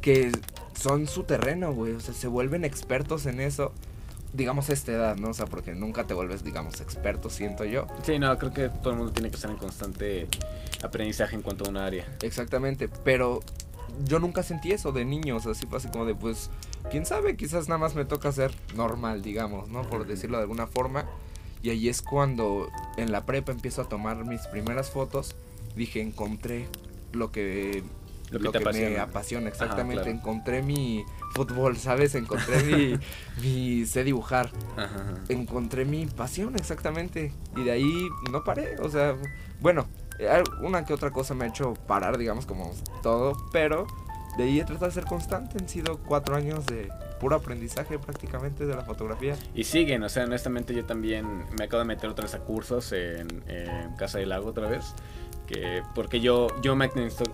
que 0.00 0.30
son 0.78 1.08
su 1.08 1.24
terreno, 1.24 1.72
güey, 1.72 1.92
o 1.94 2.00
sea, 2.00 2.14
se 2.14 2.28
vuelven 2.28 2.64
expertos 2.64 3.26
en 3.26 3.40
eso. 3.40 3.72
Digamos 4.34 4.68
esta 4.68 4.92
edad, 4.92 5.16
¿no? 5.16 5.30
O 5.30 5.34
sea, 5.34 5.46
porque 5.46 5.74
nunca 5.74 6.06
te 6.06 6.12
vuelves, 6.12 6.44
digamos, 6.44 6.80
experto, 6.80 7.30
siento 7.30 7.64
yo. 7.64 7.86
Sí, 8.02 8.18
no, 8.18 8.36
creo 8.36 8.52
que 8.52 8.68
todo 8.68 8.90
el 8.90 8.96
mundo 8.96 9.12
tiene 9.12 9.30
que 9.30 9.36
estar 9.36 9.50
en 9.50 9.56
constante 9.56 10.28
aprendizaje 10.82 11.36
en 11.36 11.42
cuanto 11.42 11.64
a 11.64 11.68
un 11.68 11.76
área. 11.76 12.04
Exactamente, 12.20 12.88
pero 12.88 13.40
yo 14.04 14.18
nunca 14.18 14.42
sentí 14.42 14.72
eso 14.72 14.92
de 14.92 15.04
niños, 15.04 15.46
así 15.46 15.66
fue 15.66 15.78
así 15.78 15.88
como 15.88 16.04
de, 16.04 16.14
pues, 16.14 16.50
quién 16.90 17.06
sabe, 17.06 17.36
quizás 17.36 17.68
nada 17.68 17.78
más 17.78 17.94
me 17.94 18.04
toca 18.04 18.30
ser 18.32 18.52
normal, 18.74 19.22
digamos, 19.22 19.68
¿no? 19.68 19.82
Por 19.82 20.06
decirlo 20.06 20.36
de 20.38 20.42
alguna 20.42 20.66
forma. 20.66 21.06
Y 21.62 21.70
ahí 21.70 21.88
es 21.88 22.02
cuando 22.02 22.68
en 22.96 23.10
la 23.10 23.24
prepa 23.24 23.52
empiezo 23.52 23.82
a 23.82 23.88
tomar 23.88 24.24
mis 24.26 24.42
primeras 24.48 24.90
fotos. 24.90 25.34
Dije, 25.76 26.02
encontré 26.02 26.66
lo 27.12 27.32
que, 27.32 27.82
Lo 28.30 28.38
lo 28.38 28.52
que 28.52 28.58
que, 28.58 28.64
te 28.64 28.72
me 28.72 28.80
apasiona. 28.80 29.02
apasiona, 29.02 29.48
exactamente. 29.48 30.02
claro. 30.02 30.18
Encontré 30.18 30.62
mi 30.62 31.04
fútbol, 31.34 31.76
¿sabes? 31.76 32.14
Encontré 32.14 32.62
mi, 32.64 32.98
mi 33.42 33.86
sé 33.86 34.04
dibujar. 34.04 34.50
Ajá, 34.76 34.84
ajá. 34.86 35.14
Encontré 35.28 35.84
mi 35.84 36.06
pasión, 36.06 36.56
exactamente. 36.56 37.32
Y 37.56 37.64
de 37.64 37.70
ahí 37.70 38.08
no 38.32 38.42
paré. 38.44 38.78
O 38.80 38.88
sea, 38.88 39.14
bueno, 39.60 39.86
eh, 40.18 40.42
una 40.62 40.84
que 40.84 40.94
otra 40.94 41.10
cosa 41.10 41.34
me 41.34 41.44
ha 41.44 41.48
hecho 41.48 41.74
parar, 41.86 42.18
digamos, 42.18 42.46
como 42.46 42.72
todo. 43.02 43.36
Pero 43.52 43.86
de 44.36 44.44
ahí 44.44 44.60
he 44.60 44.64
tratado 44.64 44.86
de 44.86 44.92
ser 44.92 45.04
constante. 45.04 45.58
Han 45.60 45.68
sido 45.68 45.98
cuatro 45.98 46.34
años 46.36 46.66
de 46.66 46.88
puro 47.20 47.36
aprendizaje 47.36 47.98
prácticamente 47.98 48.66
de 48.66 48.74
la 48.74 48.82
fotografía. 48.82 49.36
Y 49.54 49.64
siguen, 49.64 50.02
o 50.02 50.08
sea, 50.08 50.24
honestamente 50.24 50.74
yo 50.74 50.84
también 50.84 51.44
me 51.56 51.64
acabo 51.64 51.80
de 51.80 51.86
meter 51.86 52.10
otra 52.10 52.24
vez 52.24 52.34
a 52.34 52.40
cursos 52.40 52.92
en, 52.92 53.42
en 53.46 53.94
Casa 53.96 54.18
del 54.18 54.30
Lago 54.30 54.48
otra 54.48 54.68
vez. 54.68 54.84
Que, 55.46 55.82
porque 55.94 56.20
yo, 56.20 56.48
yo 56.62 56.74
me, 56.74 56.88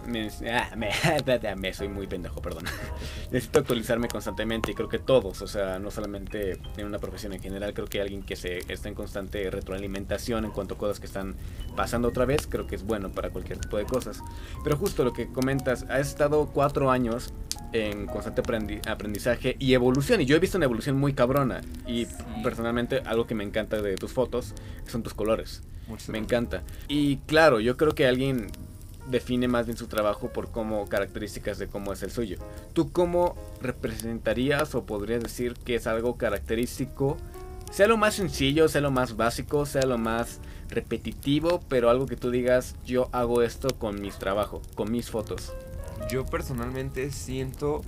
me, 0.06 0.28
ah, 0.52 0.70
me, 0.76 0.90
me 1.56 1.72
soy 1.72 1.88
muy 1.88 2.06
pendejo, 2.08 2.42
perdón. 2.42 2.64
Necesito 3.30 3.60
actualizarme 3.60 4.08
constantemente 4.08 4.72
y 4.72 4.74
creo 4.74 4.88
que 4.88 4.98
todos, 4.98 5.42
o 5.42 5.46
sea, 5.46 5.78
no 5.78 5.90
solamente 5.92 6.58
en 6.76 6.86
una 6.86 6.98
profesión 6.98 7.32
en 7.32 7.40
general, 7.40 7.72
creo 7.72 7.86
que 7.86 8.00
alguien 8.00 8.22
que 8.22 8.34
se 8.34 8.58
está 8.72 8.88
en 8.88 8.94
constante 8.96 9.48
retroalimentación 9.50 10.44
en 10.44 10.50
cuanto 10.50 10.74
a 10.74 10.78
cosas 10.78 10.98
que 10.98 11.06
están 11.06 11.36
pasando 11.76 12.08
otra 12.08 12.24
vez, 12.24 12.46
creo 12.48 12.66
que 12.66 12.74
es 12.74 12.82
bueno 12.84 13.10
para 13.10 13.30
cualquier 13.30 13.58
tipo 13.58 13.76
de 13.76 13.84
cosas. 13.84 14.20
Pero 14.64 14.76
justo 14.76 15.04
lo 15.04 15.12
que 15.12 15.28
comentas, 15.28 15.84
has 15.88 16.08
estado 16.08 16.46
cuatro 16.52 16.90
años 16.90 17.32
en 17.72 18.06
constante 18.06 18.42
aprendi- 18.42 18.84
aprendizaje 18.88 19.54
y 19.60 19.74
evolución. 19.74 20.20
Y 20.20 20.26
yo 20.26 20.34
he 20.34 20.40
visto 20.40 20.56
una 20.58 20.64
evolución 20.64 20.96
muy 20.98 21.12
cabrona. 21.14 21.60
Y 21.86 22.06
Sí. 22.06 22.14
personalmente 22.42 23.02
algo 23.06 23.28
que 23.28 23.36
me 23.36 23.44
encanta 23.44 23.80
de 23.80 23.94
tus 23.94 24.10
fotos 24.12 24.54
son 24.88 25.04
tus 25.04 25.14
colores. 25.14 25.62
Muchas 25.90 26.08
Me 26.08 26.18
gracias. 26.18 26.40
encanta. 26.40 26.62
Y 26.88 27.18
claro, 27.18 27.60
yo 27.60 27.76
creo 27.76 27.94
que 27.94 28.06
alguien 28.06 28.46
define 29.08 29.48
más 29.48 29.66
bien 29.66 29.76
su 29.76 29.86
trabajo 29.88 30.28
por 30.32 30.50
cómo 30.50 30.88
características 30.88 31.58
de 31.58 31.66
cómo 31.66 31.92
es 31.92 32.02
el 32.02 32.10
suyo. 32.10 32.38
¿Tú 32.72 32.92
cómo 32.92 33.34
representarías 33.60 34.74
o 34.74 34.84
podrías 34.84 35.22
decir 35.22 35.54
que 35.54 35.74
es 35.74 35.86
algo 35.86 36.16
característico? 36.16 37.16
Sea 37.70 37.86
lo 37.86 37.96
más 37.96 38.14
sencillo, 38.14 38.68
sea 38.68 38.80
lo 38.80 38.90
más 38.90 39.16
básico, 39.16 39.66
sea 39.66 39.82
lo 39.82 39.98
más 39.98 40.40
repetitivo, 40.68 41.60
pero 41.68 41.90
algo 41.90 42.06
que 42.06 42.16
tú 42.16 42.30
digas, 42.30 42.76
yo 42.84 43.08
hago 43.12 43.42
esto 43.42 43.68
con 43.78 44.00
mis 44.00 44.16
trabajos, 44.18 44.66
con 44.74 44.90
mis 44.90 45.10
fotos. 45.10 45.52
Yo 46.10 46.24
personalmente 46.26 47.10
siento 47.10 47.82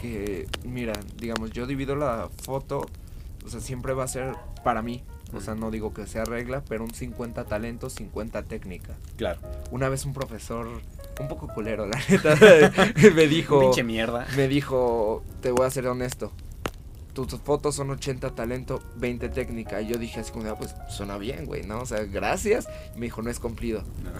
que, 0.00 0.46
mira, 0.64 0.92
digamos, 1.16 1.50
yo 1.50 1.66
divido 1.66 1.96
la 1.96 2.28
foto, 2.42 2.86
o 3.44 3.48
sea, 3.48 3.60
siempre 3.60 3.94
va 3.94 4.04
a 4.04 4.08
ser 4.08 4.34
para 4.62 4.82
mí. 4.82 5.02
O 5.34 5.40
sea, 5.40 5.54
no 5.54 5.70
digo 5.70 5.92
que 5.92 6.06
sea 6.06 6.24
regla, 6.24 6.62
pero 6.68 6.84
un 6.84 6.94
50 6.94 7.44
talento, 7.44 7.90
50 7.90 8.42
técnica. 8.44 8.96
Claro. 9.16 9.40
Una 9.70 9.88
vez 9.88 10.04
un 10.04 10.12
profesor, 10.12 10.68
un 11.20 11.28
poco 11.28 11.48
culero, 11.48 11.86
la 11.86 11.98
neta, 12.08 12.36
me 13.14 13.26
dijo, 13.26 13.60
Pinche 13.60 13.82
mierda. 13.82 14.26
me 14.36 14.48
dijo, 14.48 15.22
te 15.40 15.50
voy 15.50 15.66
a 15.66 15.70
ser 15.70 15.86
honesto. 15.88 16.32
Tus 17.12 17.28
fotos 17.40 17.76
son 17.76 17.90
80 17.90 18.34
talento, 18.34 18.82
20 18.96 19.28
técnica. 19.28 19.80
Y 19.80 19.86
yo 19.86 19.98
dije 19.98 20.18
así 20.20 20.32
como, 20.32 20.48
"Ah, 20.50 20.56
pues 20.58 20.74
suena 20.88 21.16
bien, 21.16 21.46
güey, 21.46 21.62
¿no? 21.64 21.80
O 21.80 21.86
sea, 21.86 22.02
gracias. 22.04 22.66
Y 22.96 22.98
me 22.98 23.06
dijo, 23.06 23.22
no 23.22 23.30
es 23.30 23.38
cumplido. 23.38 23.82
No. 24.02 24.10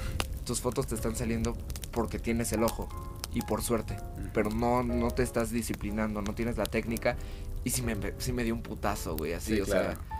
Tus 0.44 0.60
fotos 0.60 0.86
te 0.86 0.94
están 0.94 1.16
saliendo 1.16 1.56
porque 1.90 2.20
tienes 2.20 2.52
el 2.52 2.62
ojo 2.62 2.88
y 3.32 3.42
por 3.42 3.62
suerte. 3.62 3.96
Pero 4.32 4.50
no, 4.50 4.84
no 4.84 5.10
te 5.10 5.24
estás 5.24 5.50
disciplinando, 5.50 6.22
no 6.22 6.34
tienes 6.36 6.56
la 6.56 6.66
técnica. 6.66 7.16
Y 7.64 7.70
sí 7.70 7.82
me, 7.82 7.96
sí 8.18 8.32
me 8.32 8.44
dio 8.44 8.54
un 8.54 8.62
putazo, 8.62 9.16
güey, 9.16 9.32
así, 9.32 9.56
Sí, 9.56 9.60
o 9.62 9.64
claro. 9.64 9.94
sea. 9.94 10.13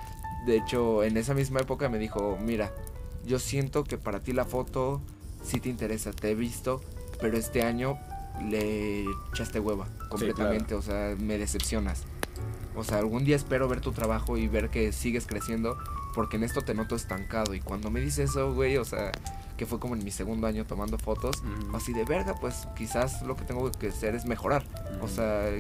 De 0.46 0.56
hecho, 0.56 1.02
en 1.04 1.16
esa 1.16 1.34
misma 1.34 1.60
época 1.60 1.88
me 1.88 1.98
dijo, 1.98 2.38
mira, 2.40 2.72
yo 3.26 3.38
siento 3.38 3.84
que 3.84 3.98
para 3.98 4.20
ti 4.20 4.32
la 4.32 4.44
foto 4.44 5.00
sí 5.42 5.60
te 5.60 5.68
interesa, 5.68 6.12
te 6.12 6.30
he 6.30 6.34
visto, 6.34 6.82
pero 7.20 7.36
este 7.36 7.62
año 7.62 7.98
le 8.48 9.04
echaste 9.32 9.60
hueva 9.60 9.86
completamente, 10.08 10.74
o 10.74 10.82
sea, 10.82 11.16
me 11.18 11.38
decepcionas. 11.38 12.02
O 12.76 12.82
sea, 12.82 12.98
algún 12.98 13.24
día 13.24 13.36
espero 13.36 13.68
ver 13.68 13.80
tu 13.80 13.92
trabajo 13.92 14.36
y 14.36 14.48
ver 14.48 14.68
que 14.68 14.92
sigues 14.92 15.26
creciendo, 15.26 15.78
porque 16.14 16.36
en 16.36 16.44
esto 16.44 16.62
te 16.62 16.74
noto 16.74 16.96
estancado. 16.96 17.54
Y 17.54 17.60
cuando 17.60 17.90
me 17.90 18.00
dice 18.00 18.24
eso, 18.24 18.52
güey, 18.52 18.76
o 18.78 18.84
sea, 18.84 19.12
que 19.56 19.64
fue 19.64 19.78
como 19.78 19.94
en 19.94 20.04
mi 20.04 20.10
segundo 20.10 20.46
año 20.46 20.66
tomando 20.66 20.98
fotos, 20.98 21.42
así 21.72 21.92
de 21.92 22.04
verga, 22.04 22.34
pues 22.40 22.66
quizás 22.76 23.22
lo 23.22 23.36
que 23.36 23.44
tengo 23.44 23.70
que 23.70 23.88
hacer 23.88 24.14
es 24.14 24.24
mejorar. 24.24 24.64
O 25.00 25.08
sea, 25.08 25.50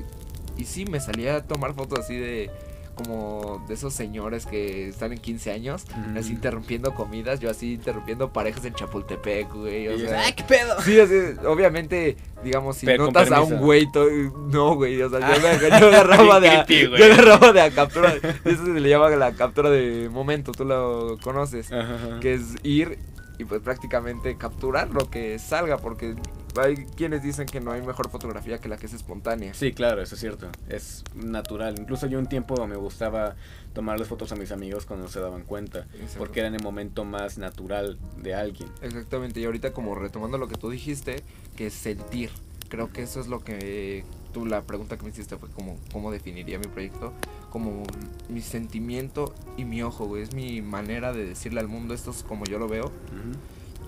y 0.56 0.64
sí, 0.64 0.84
me 0.86 1.00
salía 1.00 1.36
a 1.36 1.42
tomar 1.44 1.74
fotos 1.74 2.00
así 2.00 2.16
de 2.16 2.50
como 2.94 3.64
de 3.68 3.74
esos 3.74 3.92
señores 3.92 4.46
que 4.46 4.88
están 4.88 5.12
en 5.12 5.18
15 5.18 5.50
años, 5.52 5.84
Ujú. 5.90 6.18
así 6.18 6.32
interrumpiendo 6.32 6.94
comidas, 6.94 7.40
yo 7.40 7.50
así 7.50 7.74
interrumpiendo 7.74 8.32
parejas 8.32 8.64
en 8.64 8.74
Chapultepec, 8.74 9.52
güey. 9.52 9.88
O 9.88 9.98
sea, 9.98 10.20
¡ay, 10.26 10.32
qué 10.34 10.44
pedo! 10.44 10.80
Sí, 10.82 10.98
así, 11.00 11.14
obviamente, 11.46 12.16
digamos, 12.42 12.76
si 12.76 12.86
Pero 12.86 13.06
notas 13.06 13.30
a 13.32 13.42
un 13.42 13.58
güey, 13.58 13.90
to- 13.90 14.08
no, 14.50 14.74
güey, 14.76 15.00
o 15.02 15.10
sea, 15.10 15.20
yo, 15.20 15.26
Ah. 15.26 15.58
me, 15.60 15.80
yo 15.80 15.86
agarraba 15.88 16.40
de, 16.40 16.48
a, 16.50 16.64
Creepy, 16.64 16.96
yo 16.98 17.04
agarraba 17.04 17.52
de 17.52 17.60
a 17.62 17.70
captura, 17.70 18.14
eso 18.44 18.64
se 18.64 18.80
le 18.80 18.88
llama 18.88 19.10
la 19.10 19.32
captura 19.32 19.70
de 19.70 20.08
momento, 20.10 20.52
tú 20.52 20.64
lo 20.64 21.18
conoces, 21.22 21.72
Ajá, 21.72 21.94
ajá. 21.94 22.20
que 22.20 22.34
es 22.34 22.54
ir 22.62 22.98
y 23.38 23.44
pues 23.44 23.60
prácticamente 23.62 24.36
capturar 24.36 24.90
lo 24.90 25.10
que 25.10 25.38
salga, 25.38 25.78
porque 25.78 26.14
hay 26.56 26.76
quienes 26.96 27.22
dicen 27.22 27.46
que 27.46 27.60
no 27.60 27.72
hay 27.72 27.82
mejor 27.82 28.08
fotografía 28.10 28.58
que 28.58 28.68
la 28.68 28.76
que 28.76 28.86
es 28.86 28.94
espontánea. 28.94 29.54
Sí, 29.54 29.72
claro, 29.72 30.02
eso 30.02 30.14
es 30.14 30.20
cierto. 30.20 30.48
Es 30.68 31.04
natural. 31.14 31.74
Incluso 31.78 32.06
yo 32.06 32.18
un 32.18 32.26
tiempo 32.26 32.66
me 32.66 32.76
gustaba 32.76 33.34
tomarles 33.72 34.08
fotos 34.08 34.30
a 34.32 34.36
mis 34.36 34.52
amigos 34.52 34.86
cuando 34.86 35.06
no 35.06 35.10
se 35.10 35.20
daban 35.20 35.42
cuenta. 35.42 35.86
Exacto. 35.94 36.18
Porque 36.18 36.40
era 36.40 36.48
en 36.48 36.54
el 36.54 36.62
momento 36.62 37.04
más 37.04 37.38
natural 37.38 37.98
de 38.22 38.34
alguien. 38.34 38.68
Exactamente, 38.82 39.40
y 39.40 39.44
ahorita 39.44 39.72
como 39.72 39.94
retomando 39.94 40.38
lo 40.38 40.48
que 40.48 40.56
tú 40.56 40.70
dijiste, 40.70 41.22
que 41.56 41.66
es 41.66 41.74
sentir. 41.74 42.30
Creo 42.68 42.92
que 42.92 43.02
eso 43.02 43.20
es 43.20 43.26
lo 43.26 43.40
que 43.40 44.04
tú, 44.32 44.46
la 44.46 44.62
pregunta 44.62 44.96
que 44.96 45.04
me 45.04 45.10
hiciste 45.10 45.36
fue 45.36 45.48
como, 45.50 45.78
¿cómo 45.92 46.10
definiría 46.10 46.58
mi 46.58 46.66
proyecto? 46.66 47.12
Como 47.54 47.84
mi 48.28 48.40
sentimiento 48.40 49.32
y 49.56 49.64
mi 49.64 49.80
ojo, 49.82 50.06
güey. 50.06 50.24
Es 50.24 50.34
mi 50.34 50.60
manera 50.60 51.12
de 51.12 51.24
decirle 51.24 51.60
al 51.60 51.68
mundo, 51.68 51.94
esto 51.94 52.10
es 52.10 52.24
como 52.24 52.44
yo 52.46 52.58
lo 52.58 52.66
veo. 52.66 52.90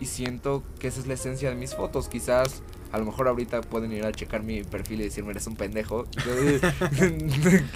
Y 0.00 0.06
siento 0.06 0.62
que 0.78 0.86
esa 0.86 1.00
es 1.00 1.06
la 1.08 1.14
esencia 1.14 1.50
de 1.50 1.56
mis 1.56 1.74
fotos. 1.74 2.06
Quizás, 2.08 2.62
a 2.92 2.98
lo 2.98 3.04
mejor 3.06 3.26
ahorita 3.26 3.62
pueden 3.62 3.90
ir 3.92 4.04
a 4.04 4.12
checar 4.12 4.44
mi 4.44 4.62
perfil 4.62 5.00
y 5.00 5.04
decirme, 5.04 5.32
eres 5.32 5.46
un 5.48 5.56
pendejo. 5.56 6.04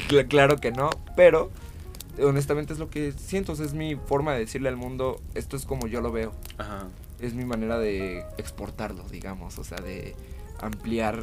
Cla- 0.08 0.26
claro 0.28 0.56
que 0.58 0.70
no, 0.70 0.90
pero 1.16 1.50
honestamente 2.22 2.72
es 2.72 2.78
lo 2.78 2.88
que 2.90 3.12
siento. 3.12 3.52
o 3.52 3.56
sea, 3.56 3.66
es 3.66 3.74
mi 3.74 3.96
forma 3.96 4.32
de 4.34 4.40
decirle 4.40 4.68
al 4.68 4.76
mundo, 4.76 5.20
esto 5.34 5.56
es 5.56 5.64
como 5.64 5.86
yo 5.86 6.00
lo 6.00 6.12
veo 6.12 6.32
Ajá. 6.58 6.86
es 7.20 7.34
mi 7.34 7.44
manera 7.44 7.78
de 7.78 8.24
exportarlo, 8.38 9.02
digamos, 9.10 9.58
o 9.58 9.64
sea, 9.64 9.78
de 9.78 10.14
ampliar 10.60 11.18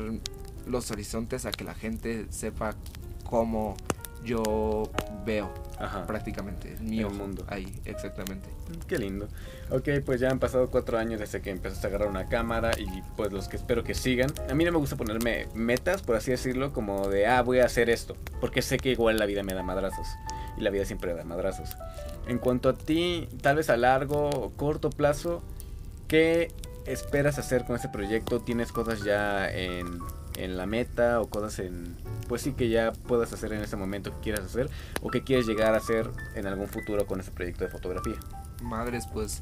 los 0.66 0.92
horizontes 0.92 1.46
a 1.46 1.52
que 1.52 1.64
la 1.64 1.74
gente 1.76 2.26
sepa 2.32 2.76
cómo 3.24 3.78
yo 4.24 4.90
veo 5.26 5.52
Ajá. 5.80 6.06
prácticamente 6.06 6.76
mi 6.80 7.04
ojo 7.04 7.14
mundo. 7.14 7.46
ahí, 7.48 7.80
exactamente. 7.86 8.50
Qué 8.88 8.98
lindo. 8.98 9.28
Ok, 9.70 9.90
pues 10.06 10.20
ya 10.20 10.30
han 10.30 10.40
pasado 10.40 10.70
cuatro 10.70 10.98
años 10.98 11.20
desde 11.20 11.42
que 11.42 11.50
empezaste 11.50 11.88
a 11.88 11.90
agarrar 11.90 12.10
una 12.10 12.28
cámara 12.28 12.72
y 12.78 13.02
pues 13.16 13.32
los 13.32 13.48
que 13.48 13.58
espero 13.58 13.84
que 13.84 13.94
sigan. 13.94 14.32
A 14.50 14.54
mí 14.54 14.64
no 14.64 14.72
me 14.72 14.78
gusta 14.78 14.96
ponerme 14.96 15.48
metas, 15.54 16.02
por 16.02 16.16
así 16.16 16.32
decirlo, 16.32 16.74
como 16.74 17.10
de, 17.10 17.28
ah, 17.28 17.42
voy 17.42 17.60
a 17.60 17.66
hacer 17.66 17.90
esto. 17.90 18.16
Porque 18.40 18.62
sé 18.62 18.78
que 18.78 18.90
igual 18.92 19.18
la 19.18 19.26
vida 19.26 19.44
me 19.44 19.54
da 19.54 19.64
madrazos. 19.64 20.08
Y 20.58 20.62
la 20.62 20.70
vida 20.70 20.86
siempre 20.86 21.14
da 21.14 21.24
madrazos. 21.24 21.78
En 22.28 22.40
cuanto 22.40 22.70
a 22.70 22.74
ti, 22.74 23.30
tal 23.42 23.58
vez 23.58 23.70
a 23.70 23.78
largo 23.78 24.30
o 24.30 24.50
corto 24.52 24.90
plazo, 24.90 25.44
¿qué 26.08 26.52
esperas 26.86 27.38
hacer 27.38 27.66
con 27.66 27.76
este 27.76 27.90
proyecto? 27.90 28.40
¿Tienes 28.40 28.72
cosas 28.72 29.04
ya 29.04 29.50
en, 29.50 30.00
en 30.38 30.58
la 30.58 30.65
meta 30.65 31.19
o 31.21 31.28
cosas 31.28 31.60
en... 31.60 31.95
Pues 32.28 32.41
sí 32.41 32.54
que 32.54 32.69
ya 32.69 32.91
puedas 32.91 33.34
hacer 33.34 33.54
en 33.54 33.62
ese 33.62 33.76
momento 33.76 34.12
que 34.12 34.19
quieras 34.19 34.45
hacer 34.45 34.69
o 35.02 35.10
que 35.10 35.23
quieres 35.23 35.47
llegar 35.47 35.73
a 35.73 35.78
hacer 35.78 36.10
en 36.36 36.45
algún 36.47 36.67
futuro 36.67 37.06
con 37.06 37.19
este 37.19 37.32
proyecto 37.32 37.63
de 37.63 37.69
fotografía. 37.69 38.15
Madres, 38.62 39.08
pues 39.12 39.41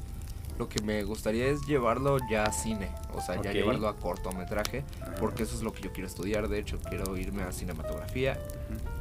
lo 0.58 0.68
que 0.68 0.82
me 0.82 1.02
gustaría 1.04 1.46
es 1.46 1.60
llevarlo 1.66 2.16
ya 2.30 2.44
a 2.44 2.52
cine, 2.52 2.90
o 3.12 3.20
sea, 3.20 3.40
ya 3.42 3.52
llevarlo 3.52 3.88
a 3.88 3.96
cortometraje, 3.96 4.84
Ajá. 5.02 5.14
porque 5.18 5.42
eso 5.42 5.54
es 5.54 5.62
lo 5.62 5.72
que 5.72 5.82
yo 5.82 5.92
quiero 5.92 6.06
estudiar, 6.06 6.48
de 6.48 6.58
hecho, 6.58 6.78
quiero 6.88 7.16
irme 7.16 7.42
a 7.42 7.52
cinematografía. 7.52 8.38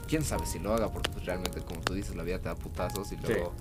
quién 0.08 0.24
sabe 0.24 0.46
si 0.46 0.60
lo 0.60 0.74
haga, 0.74 0.90
porque 0.92 1.10
pues 1.12 1.26
realmente, 1.26 1.62
como 1.62 1.82
tú 1.82 1.94
dices, 1.94 2.16
la 2.16 2.24
vida 2.24 2.40
te 2.40 2.50
da 2.50 2.56
putazos 2.56 3.12
y 3.12 3.18
luego, 3.18 3.54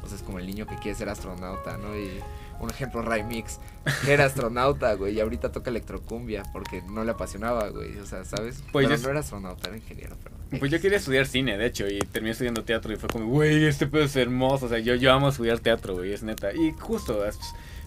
pues 0.00 0.12
es 0.12 0.22
como 0.22 0.38
el 0.38 0.46
niño 0.46 0.66
que 0.66 0.76
quiere 0.76 0.96
ser 0.96 1.08
astronauta, 1.08 1.76
¿no? 1.76 1.96
Y 1.96 2.20
un 2.60 2.70
ejemplo, 2.70 3.02
Ray 3.02 3.22
Mix, 3.24 3.58
que 4.04 4.12
era 4.12 4.24
astronauta, 4.26 4.92
güey, 4.94 5.14
y 5.14 5.20
ahorita 5.20 5.52
toca 5.52 5.70
electrocumbia 5.70 6.42
porque 6.52 6.82
no 6.82 7.04
le 7.04 7.12
apasionaba, 7.12 7.68
güey, 7.68 7.96
o 7.98 8.06
sea, 8.06 8.24
¿sabes? 8.24 8.62
Pues 8.72 8.86
Pero 8.86 8.96
yo- 8.98 9.02
no 9.04 9.10
era 9.10 9.20
astronauta, 9.20 9.68
era 9.68 9.76
ingeniero, 9.76 10.16
pero... 10.22 10.36
Pues 10.58 10.70
yo 10.72 10.80
quería 10.80 10.96
estudiar 10.96 11.26
cine, 11.26 11.58
de 11.58 11.66
hecho, 11.66 11.86
y 11.86 11.98
terminé 11.98 12.32
estudiando 12.32 12.64
teatro 12.64 12.90
y 12.92 12.96
fue 12.96 13.08
como, 13.10 13.26
güey, 13.26 13.66
este 13.66 13.86
pedo 13.86 14.04
es 14.04 14.16
hermoso. 14.16 14.64
O 14.64 14.68
sea, 14.70 14.78
yo, 14.78 14.94
yo 14.94 15.12
amo 15.12 15.28
estudiar 15.28 15.58
teatro, 15.58 15.94
güey, 15.94 16.14
es 16.14 16.22
neta. 16.22 16.54
Y 16.54 16.72
justo, 16.72 17.26
es- 17.26 17.38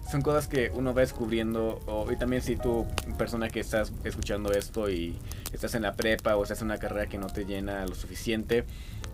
son 0.08 0.22
cosas 0.22 0.46
que 0.46 0.70
uno 0.72 0.94
va 0.94 1.00
descubriendo. 1.00 1.80
O, 1.86 2.10
y 2.12 2.16
también 2.16 2.40
si 2.40 2.54
tú, 2.54 2.86
persona 3.18 3.48
que 3.48 3.58
estás 3.58 3.92
escuchando 4.04 4.52
esto 4.52 4.88
y 4.88 5.18
estás 5.52 5.74
en 5.74 5.82
la 5.82 5.94
prepa 5.94 6.36
o 6.36 6.44
estás 6.44 6.60
en 6.60 6.66
una 6.66 6.78
carrera 6.78 7.08
que 7.08 7.18
no 7.18 7.26
te 7.26 7.44
llena 7.44 7.84
lo 7.84 7.96
suficiente, 7.96 8.64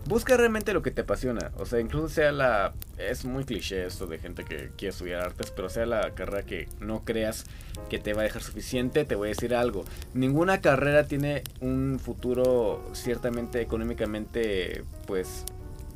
busca 0.08 0.36
realmente 0.36 0.72
lo 0.72 0.82
que 0.82 0.90
te 0.90 1.02
apasiona. 1.02 1.52
O 1.58 1.66
sea, 1.66 1.80
incluso 1.80 2.08
sea 2.08 2.32
la... 2.32 2.72
Es 2.96 3.24
muy 3.24 3.44
cliché 3.44 3.86
esto 3.86 4.06
de 4.06 4.18
gente 4.18 4.44
que 4.44 4.70
quiere 4.76 4.90
estudiar 4.90 5.22
artes, 5.22 5.52
pero 5.54 5.68
sea 5.68 5.86
la 5.86 6.14
carrera 6.14 6.42
que 6.42 6.68
no 6.80 7.04
creas 7.04 7.44
que 7.90 7.98
te 7.98 8.14
va 8.14 8.22
a 8.22 8.24
dejar 8.24 8.42
suficiente, 8.42 9.04
te 9.04 9.14
voy 9.14 9.28
a 9.28 9.30
decir 9.30 9.54
algo. 9.54 9.84
Ninguna 10.14 10.60
carrera 10.60 11.06
tiene 11.06 11.44
un 11.60 12.00
futuro 12.02 12.90
ciertamente 12.94 13.60
económicamente, 13.60 14.82
pues, 15.06 15.44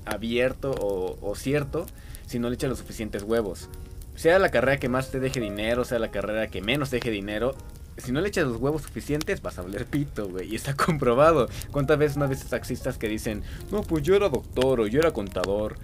abierto 0.05 0.75
o, 0.79 1.35
cierto 1.35 1.87
si 2.27 2.39
no 2.39 2.49
le 2.49 2.55
echas 2.55 2.71
los 2.71 2.79
suficientes 2.79 3.23
huevos. 3.23 3.69
Sea 4.15 4.39
la 4.39 4.51
carrera 4.51 4.79
que 4.79 4.89
más 4.89 5.11
te 5.11 5.21
deje 5.21 5.41
dinero, 5.41 5.85
sea 5.85 5.99
la 5.99 6.11
carrera 6.11 6.49
que 6.49 6.61
menos 6.61 6.91
deje 6.91 7.11
dinero, 7.11 7.55
si 7.99 8.13
no 8.13 8.21
le 8.21 8.29
echas 8.29 8.47
los 8.47 8.57
huevos 8.57 8.83
suficientes, 8.83 9.43
vas 9.43 9.59
a 9.59 9.63
valer 9.63 9.87
pito, 9.87 10.29
güey. 10.29 10.53
Y 10.53 10.57
está 10.57 10.75
comprobado. 10.77 11.49
¿Cuántas 11.71 11.99
veces 11.99 12.17
no 12.17 12.29
ves 12.29 12.45
taxistas 12.45 12.99
que 12.99 13.09
dicen, 13.09 13.43
no, 13.71 13.83
pues 13.83 14.03
yo 14.03 14.15
era 14.15 14.29
doctor 14.29 14.81
o 14.81 14.87
yo 14.87 15.01
era 15.01 15.13
contador? 15.13 15.77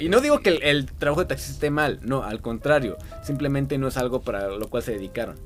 y 0.00 0.08
no 0.08 0.20
digo 0.20 0.40
que 0.40 0.50
el, 0.50 0.86
trabajo 0.86 1.20
de 1.20 1.26
taxista 1.26 1.52
esté 1.52 1.70
mal, 1.70 2.00
no, 2.02 2.22
al 2.22 2.40
contrario. 2.40 2.96
Simplemente 3.22 3.78
no 3.78 3.88
es 3.88 3.96
algo 3.96 4.22
para 4.22 4.48
lo 4.48 4.68
cual 4.68 4.82
se 4.82 4.92
dedicaron. 4.92 5.36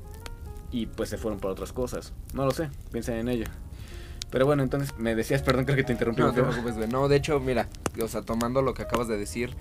Y 0.71 0.87
pues 0.87 1.09
se 1.09 1.17
fueron 1.17 1.39
por 1.39 1.51
otras 1.51 1.71
cosas. 1.71 2.13
No 2.33 2.45
lo 2.45 2.51
sé, 2.51 2.69
piensen 2.91 3.17
en 3.17 3.29
ello. 3.29 3.45
Pero 4.31 4.47
bueno, 4.47 4.63
entonces 4.63 4.97
me 4.97 5.13
decías, 5.13 5.43
perdón, 5.43 5.65
creo 5.65 5.77
que 5.77 5.83
te 5.83 5.91
interrumpí. 5.91 6.21
No, 6.23 6.33
te 6.33 6.41
preocupes, 6.41 6.75
güey. 6.75 6.87
No, 6.87 7.07
de 7.07 7.17
hecho, 7.17 7.39
mira, 7.39 7.69
o 8.01 8.07
sea, 8.07 8.23
tomando 8.23 8.63
lo 8.63 8.73
que 8.73 8.81
acabas 8.81 9.07
de 9.07 9.15
decir, 9.15 9.55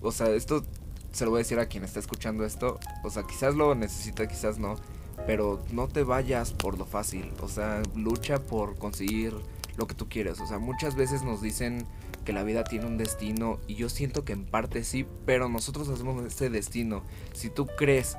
o 0.00 0.12
sea, 0.12 0.28
esto 0.30 0.64
se 1.12 1.24
lo 1.24 1.30
voy 1.30 1.38
a 1.38 1.42
decir 1.42 1.58
a 1.58 1.66
quien 1.66 1.84
está 1.84 2.00
escuchando 2.00 2.44
esto. 2.46 2.78
O 3.02 3.10
sea, 3.10 3.24
quizás 3.24 3.54
lo 3.54 3.74
necesita, 3.74 4.26
quizás 4.26 4.58
no. 4.58 4.76
Pero 5.26 5.62
no 5.72 5.88
te 5.88 6.02
vayas 6.02 6.52
por 6.52 6.78
lo 6.78 6.86
fácil. 6.86 7.32
O 7.40 7.48
sea, 7.48 7.82
lucha 7.94 8.38
por 8.38 8.76
conseguir 8.76 9.34
lo 9.76 9.86
que 9.86 9.94
tú 9.94 10.08
quieres. 10.08 10.40
O 10.40 10.46
sea, 10.46 10.58
muchas 10.58 10.94
veces 10.94 11.22
nos 11.22 11.40
dicen 11.40 11.86
que 12.24 12.32
la 12.32 12.42
vida 12.42 12.64
tiene 12.64 12.86
un 12.86 12.96
destino 12.96 13.58
y 13.66 13.74
yo 13.74 13.88
siento 13.88 14.24
que 14.24 14.32
en 14.32 14.44
parte 14.46 14.84
sí, 14.84 15.06
pero 15.26 15.48
nosotros 15.48 15.88
hacemos 15.88 16.24
ese 16.24 16.50
destino. 16.50 17.02
Si 17.32 17.50
tú 17.50 17.66
crees 17.66 18.16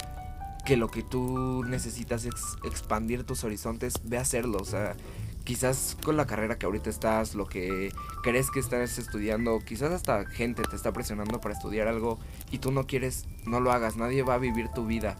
que 0.66 0.78
lo 0.78 0.90
que 0.90 1.04
tú 1.04 1.64
necesitas 1.64 2.26
es 2.26 2.34
expandir 2.64 3.24
tus 3.24 3.44
horizontes, 3.44 4.02
ve 4.04 4.18
a 4.18 4.22
hacerlo. 4.22 4.58
O 4.60 4.66
sea, 4.66 4.96
quizás 5.44 5.96
con 6.04 6.18
la 6.18 6.26
carrera 6.26 6.58
que 6.58 6.66
ahorita 6.66 6.90
estás, 6.90 7.36
lo 7.36 7.46
que 7.46 7.92
crees 8.24 8.52
que 8.52 8.60
estás 8.60 8.98
estudiando, 8.98 9.60
quizás 9.60 9.92
hasta 9.92 10.26
gente 10.26 10.64
te 10.64 10.76
está 10.76 10.92
presionando 10.92 11.40
para 11.40 11.54
estudiar 11.54 11.88
algo 11.88 12.20
y 12.52 12.58
tú 12.58 12.72
no 12.72 12.88
quieres, 12.88 13.26
no 13.46 13.60
lo 13.60 13.72
hagas. 13.72 13.96
Nadie 13.96 14.24
va 14.24 14.36
a 14.36 14.40
vivir 14.40 14.70
tu 14.70 14.86
vida. 14.86 15.18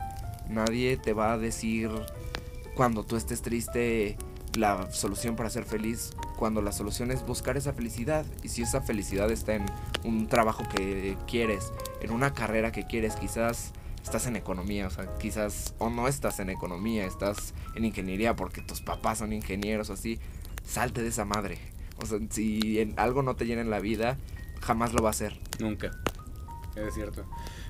Nadie 0.50 0.98
te 0.98 1.14
va 1.14 1.34
a 1.34 1.38
decir 1.38 1.90
cuando 2.76 3.04
tú 3.04 3.16
estés 3.16 3.42
triste 3.42 4.18
la 4.56 4.92
solución 4.92 5.36
para 5.36 5.50
ser 5.50 5.66
feliz, 5.66 6.12
cuando 6.38 6.62
la 6.62 6.72
solución 6.72 7.12
es 7.12 7.26
buscar 7.26 7.58
esa 7.58 7.74
felicidad. 7.74 8.26
Y 8.44 8.50
si 8.50 8.62
esa 8.62 8.82
felicidad 8.82 9.32
está 9.32 9.56
en 9.56 9.66
un 10.04 10.28
trabajo 10.28 10.64
que 10.74 11.18
quieres, 11.28 11.72
en 12.02 12.12
una 12.12 12.34
carrera 12.34 12.72
que 12.72 12.86
quieres, 12.86 13.16
quizás 13.16 13.72
estás 14.04 14.28
en 14.28 14.36
economía, 14.36 14.88
o 14.88 14.90
sea, 14.90 15.18
quizás 15.18 15.74
o 15.80 15.90
no 15.90 16.08
estás 16.08 16.40
en 16.40 16.50
economía, 16.50 17.06
estás 17.06 17.54
en 17.74 17.86
ingeniería 17.86 18.36
porque 18.36 18.62
tus 18.62 18.82
papás 18.82 19.18
son 19.20 19.34
ingenieros 19.34 19.90
o 19.90 19.94
así, 19.94 20.20
salte 20.64 21.02
de 21.02 21.10
esa 21.10 21.26
madre. 21.26 21.58
O 22.02 22.06
sea, 22.06 22.20
si 22.30 22.80
en 22.80 23.00
algo 23.00 23.24
no 23.24 23.36
te 23.36 23.46
llena 23.46 23.62
en 23.62 23.70
la 23.70 23.80
vida, 23.80 24.18
jamás 24.62 24.94
lo 24.94 25.02
va 25.02 25.10
a 25.10 25.12
hacer. 25.12 25.40
Nunca. 25.60 25.92
Es 26.76 26.94
cierto. 26.94 27.26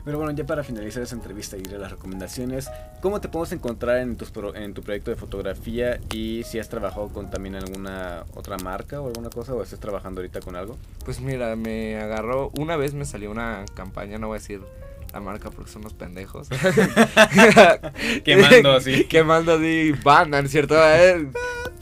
Pero 0.06 0.20
bueno, 0.20 0.32
ya 0.34 0.46
para 0.46 0.64
finalizar 0.64 1.02
esa 1.02 1.16
entrevista 1.16 1.58
y 1.58 1.62
ir 1.62 1.76
a 1.76 1.80
las 1.80 1.92
recomendaciones, 1.92 2.70
¿cómo 3.02 3.20
te 3.20 3.28
podemos 3.28 3.52
encontrar 3.52 3.98
en, 3.98 4.16
tus 4.16 4.32
en 4.54 4.76
tu 4.76 4.84
proyecto 4.84 5.10
de 5.10 5.18
fotografía 5.18 6.00
y 6.14 6.44
si 6.44 6.60
has 6.60 6.70
trabajado 6.70 7.10
con 7.10 7.32
también 7.32 7.56
alguna 7.56 8.24
otra 8.36 8.58
marca 8.58 9.02
o 9.02 9.08
alguna 9.08 9.32
cosa 9.32 9.56
o 9.56 9.64
estás 9.64 9.80
trabajando 9.80 10.22
ahorita 10.22 10.42
con 10.42 10.56
algo? 10.56 10.78
Pues 11.04 11.20
mira, 11.20 11.56
me 11.56 12.00
agarró, 12.00 12.52
una 12.58 12.78
vez 12.78 12.94
me 12.94 13.06
salió 13.06 13.32
una 13.32 13.66
campaña, 13.74 14.20
no 14.20 14.28
voy 14.28 14.38
a 14.38 14.40
decir 14.40 14.62
la 15.12 15.22
marca 15.22 15.50
porque 15.50 15.72
son 15.72 15.82
unos 15.82 15.94
pendejos. 15.94 16.50
Quemando 18.24 18.74
así. 18.74 19.06
Quemando 19.10 19.54
así 19.54 19.94
bandan, 20.04 20.48
¿cierto? 20.50 20.76
Eh, 20.78 21.30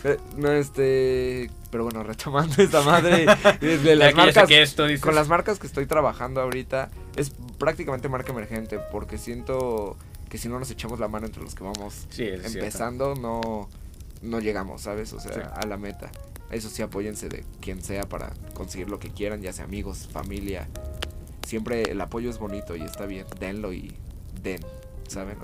eh, 0.03 0.17
no, 0.37 0.51
este. 0.51 1.49
Pero 1.73 1.85
bueno, 1.85 2.03
retomando 2.03 2.61
esta 2.61 2.83
madre. 2.83 3.25
De 3.59 3.95
las 3.95 4.13
marcas, 4.13 4.47
esto, 4.51 4.83
con 5.01 5.15
las 5.15 5.27
marcas 5.27 5.57
que 5.57 5.65
estoy 5.65 5.87
trabajando 5.87 6.39
ahorita, 6.39 6.91
es 7.15 7.31
prácticamente 7.57 8.07
marca 8.09 8.31
emergente. 8.31 8.77
Porque 8.91 9.17
siento 9.17 9.97
que 10.29 10.37
si 10.37 10.49
no 10.49 10.59
nos 10.59 10.69
echamos 10.69 10.99
la 10.99 11.07
mano 11.07 11.25
entre 11.25 11.41
los 11.41 11.55
que 11.55 11.63
vamos 11.63 12.05
empezando, 12.15 13.15
no, 13.15 13.67
no 14.21 14.39
llegamos, 14.39 14.83
¿sabes? 14.83 15.13
O 15.13 15.19
sea, 15.19 15.51
a 15.55 15.65
la 15.65 15.77
meta. 15.77 16.11
Eso 16.51 16.69
sí, 16.69 16.83
apóyense 16.83 17.27
de 17.27 17.43
quien 17.59 17.81
sea 17.81 18.03
para 18.03 18.33
conseguir 18.53 18.87
lo 18.87 18.99
que 18.99 19.09
quieran, 19.09 19.41
ya 19.41 19.51
sea 19.51 19.65
amigos, 19.65 20.07
familia, 20.11 20.67
siempre 21.47 21.89
el 21.89 21.99
apoyo 22.01 22.29
es 22.29 22.37
bonito 22.37 22.75
y 22.75 22.81
está 22.81 23.07
bien, 23.07 23.25
denlo 23.39 23.73
y 23.73 23.95
den, 24.43 24.61
¿saben? 25.07 25.39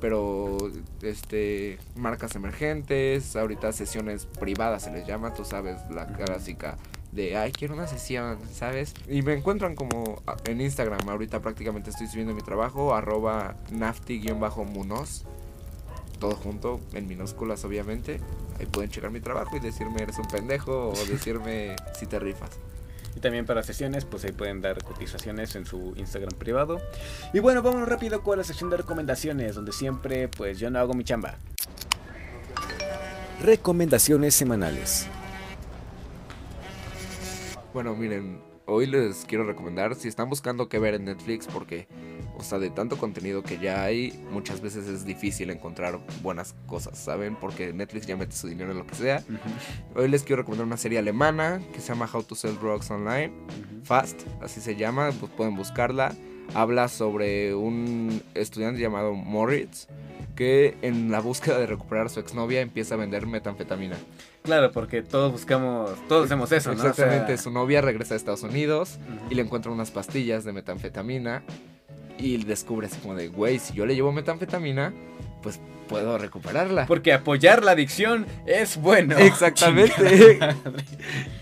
Pero, 0.00 0.58
este, 1.02 1.78
marcas 1.96 2.34
emergentes, 2.36 3.34
ahorita 3.34 3.72
sesiones 3.72 4.26
privadas 4.26 4.84
se 4.84 4.92
les 4.92 5.06
llama, 5.06 5.34
tú 5.34 5.44
sabes, 5.44 5.78
la 5.90 6.06
clásica 6.06 6.76
de, 7.12 7.36
ay, 7.36 7.52
quiero 7.52 7.74
una 7.74 7.86
sesión, 7.86 8.38
¿sabes? 8.52 8.94
Y 9.08 9.22
me 9.22 9.32
encuentran 9.32 9.74
como 9.74 10.22
en 10.44 10.60
Instagram, 10.60 11.08
ahorita 11.08 11.40
prácticamente 11.40 11.90
estoy 11.90 12.06
subiendo 12.06 12.34
mi 12.34 12.42
trabajo, 12.42 12.94
arroba 12.94 13.56
nafti-munoz, 13.70 15.24
todo 16.18 16.34
junto, 16.36 16.80
en 16.92 17.06
minúsculas 17.06 17.64
obviamente. 17.64 18.20
Ahí 18.58 18.66
pueden 18.66 18.90
checar 18.90 19.10
mi 19.10 19.20
trabajo 19.20 19.56
y 19.56 19.60
decirme 19.60 20.02
eres 20.02 20.18
un 20.18 20.26
pendejo 20.26 20.88
o 20.90 21.04
decirme 21.06 21.76
si 21.98 22.06
te 22.06 22.18
rifas. 22.18 22.50
Y 23.18 23.20
también 23.20 23.46
para 23.46 23.64
sesiones, 23.64 24.04
pues 24.04 24.24
ahí 24.24 24.30
pueden 24.30 24.60
dar 24.60 24.80
cotizaciones 24.84 25.56
en 25.56 25.66
su 25.66 25.92
Instagram 25.96 26.38
privado. 26.38 26.80
Y 27.32 27.40
bueno, 27.40 27.62
vámonos 27.62 27.88
rápido 27.88 28.22
con 28.22 28.38
la 28.38 28.44
sección 28.44 28.70
de 28.70 28.76
recomendaciones, 28.76 29.56
donde 29.56 29.72
siempre 29.72 30.28
pues 30.28 30.60
yo 30.60 30.70
no 30.70 30.78
hago 30.78 30.94
mi 30.94 31.02
chamba. 31.02 31.34
Recomendaciones 33.42 34.36
semanales. 34.36 35.08
Bueno, 37.74 37.96
miren, 37.96 38.40
hoy 38.66 38.86
les 38.86 39.24
quiero 39.24 39.42
recomendar 39.44 39.96
si 39.96 40.06
están 40.06 40.30
buscando 40.30 40.68
qué 40.68 40.78
ver 40.78 40.94
en 40.94 41.06
Netflix 41.06 41.48
porque 41.48 41.88
o 42.38 42.42
sea, 42.42 42.58
de 42.58 42.70
tanto 42.70 42.96
contenido 42.96 43.42
que 43.42 43.58
ya 43.58 43.82
hay, 43.82 44.12
muchas 44.30 44.60
veces 44.60 44.86
es 44.86 45.04
difícil 45.04 45.50
encontrar 45.50 45.98
buenas 46.22 46.54
cosas, 46.66 46.96
¿saben? 46.96 47.36
Porque 47.36 47.72
Netflix 47.72 48.06
ya 48.06 48.16
mete 48.16 48.34
su 48.34 48.46
dinero 48.46 48.70
en 48.70 48.78
lo 48.78 48.86
que 48.86 48.94
sea. 48.94 49.22
Hoy 49.96 50.08
les 50.08 50.22
quiero 50.22 50.42
recomendar 50.42 50.66
una 50.66 50.76
serie 50.76 50.98
alemana 50.98 51.60
que 51.72 51.80
se 51.80 51.88
llama 51.88 52.08
How 52.12 52.22
to 52.22 52.34
Sell 52.34 52.56
Drugs 52.58 52.90
Online. 52.90 53.32
Fast, 53.82 54.22
así 54.40 54.60
se 54.60 54.76
llama, 54.76 55.10
pues 55.18 55.32
pueden 55.32 55.56
buscarla. 55.56 56.14
Habla 56.54 56.88
sobre 56.88 57.54
un 57.54 58.22
estudiante 58.34 58.80
llamado 58.80 59.12
Moritz 59.14 59.88
que 60.34 60.78
en 60.82 61.10
la 61.10 61.18
búsqueda 61.18 61.58
de 61.58 61.66
recuperar 61.66 62.06
a 62.06 62.08
su 62.08 62.20
exnovia 62.20 62.60
empieza 62.60 62.94
a 62.94 62.98
vender 62.98 63.26
metanfetamina. 63.26 63.96
Claro, 64.44 64.70
porque 64.70 65.02
todos 65.02 65.32
buscamos, 65.32 65.90
todos 66.06 66.26
hacemos 66.26 66.52
eso, 66.52 66.72
¿no? 66.72 66.76
Exactamente, 66.76 67.36
su 67.36 67.50
novia 67.50 67.80
regresa 67.80 68.14
a 68.14 68.16
Estados 68.16 68.44
Unidos 68.44 69.00
y 69.28 69.34
le 69.34 69.42
encuentra 69.42 69.72
unas 69.72 69.90
pastillas 69.90 70.44
de 70.44 70.52
metanfetamina 70.52 71.42
y 72.18 72.36
descubres 72.44 72.94
como 73.00 73.14
de, 73.14 73.28
güey, 73.28 73.58
si 73.58 73.74
yo 73.74 73.86
le 73.86 73.94
llevo 73.94 74.12
metanfetamina, 74.12 74.92
pues 75.42 75.60
puedo 75.88 76.18
recuperarla. 76.18 76.86
Porque 76.86 77.12
apoyar 77.12 77.64
la 77.64 77.72
adicción 77.72 78.26
es 78.46 78.76
bueno. 78.76 79.16
Exactamente. 79.18 80.38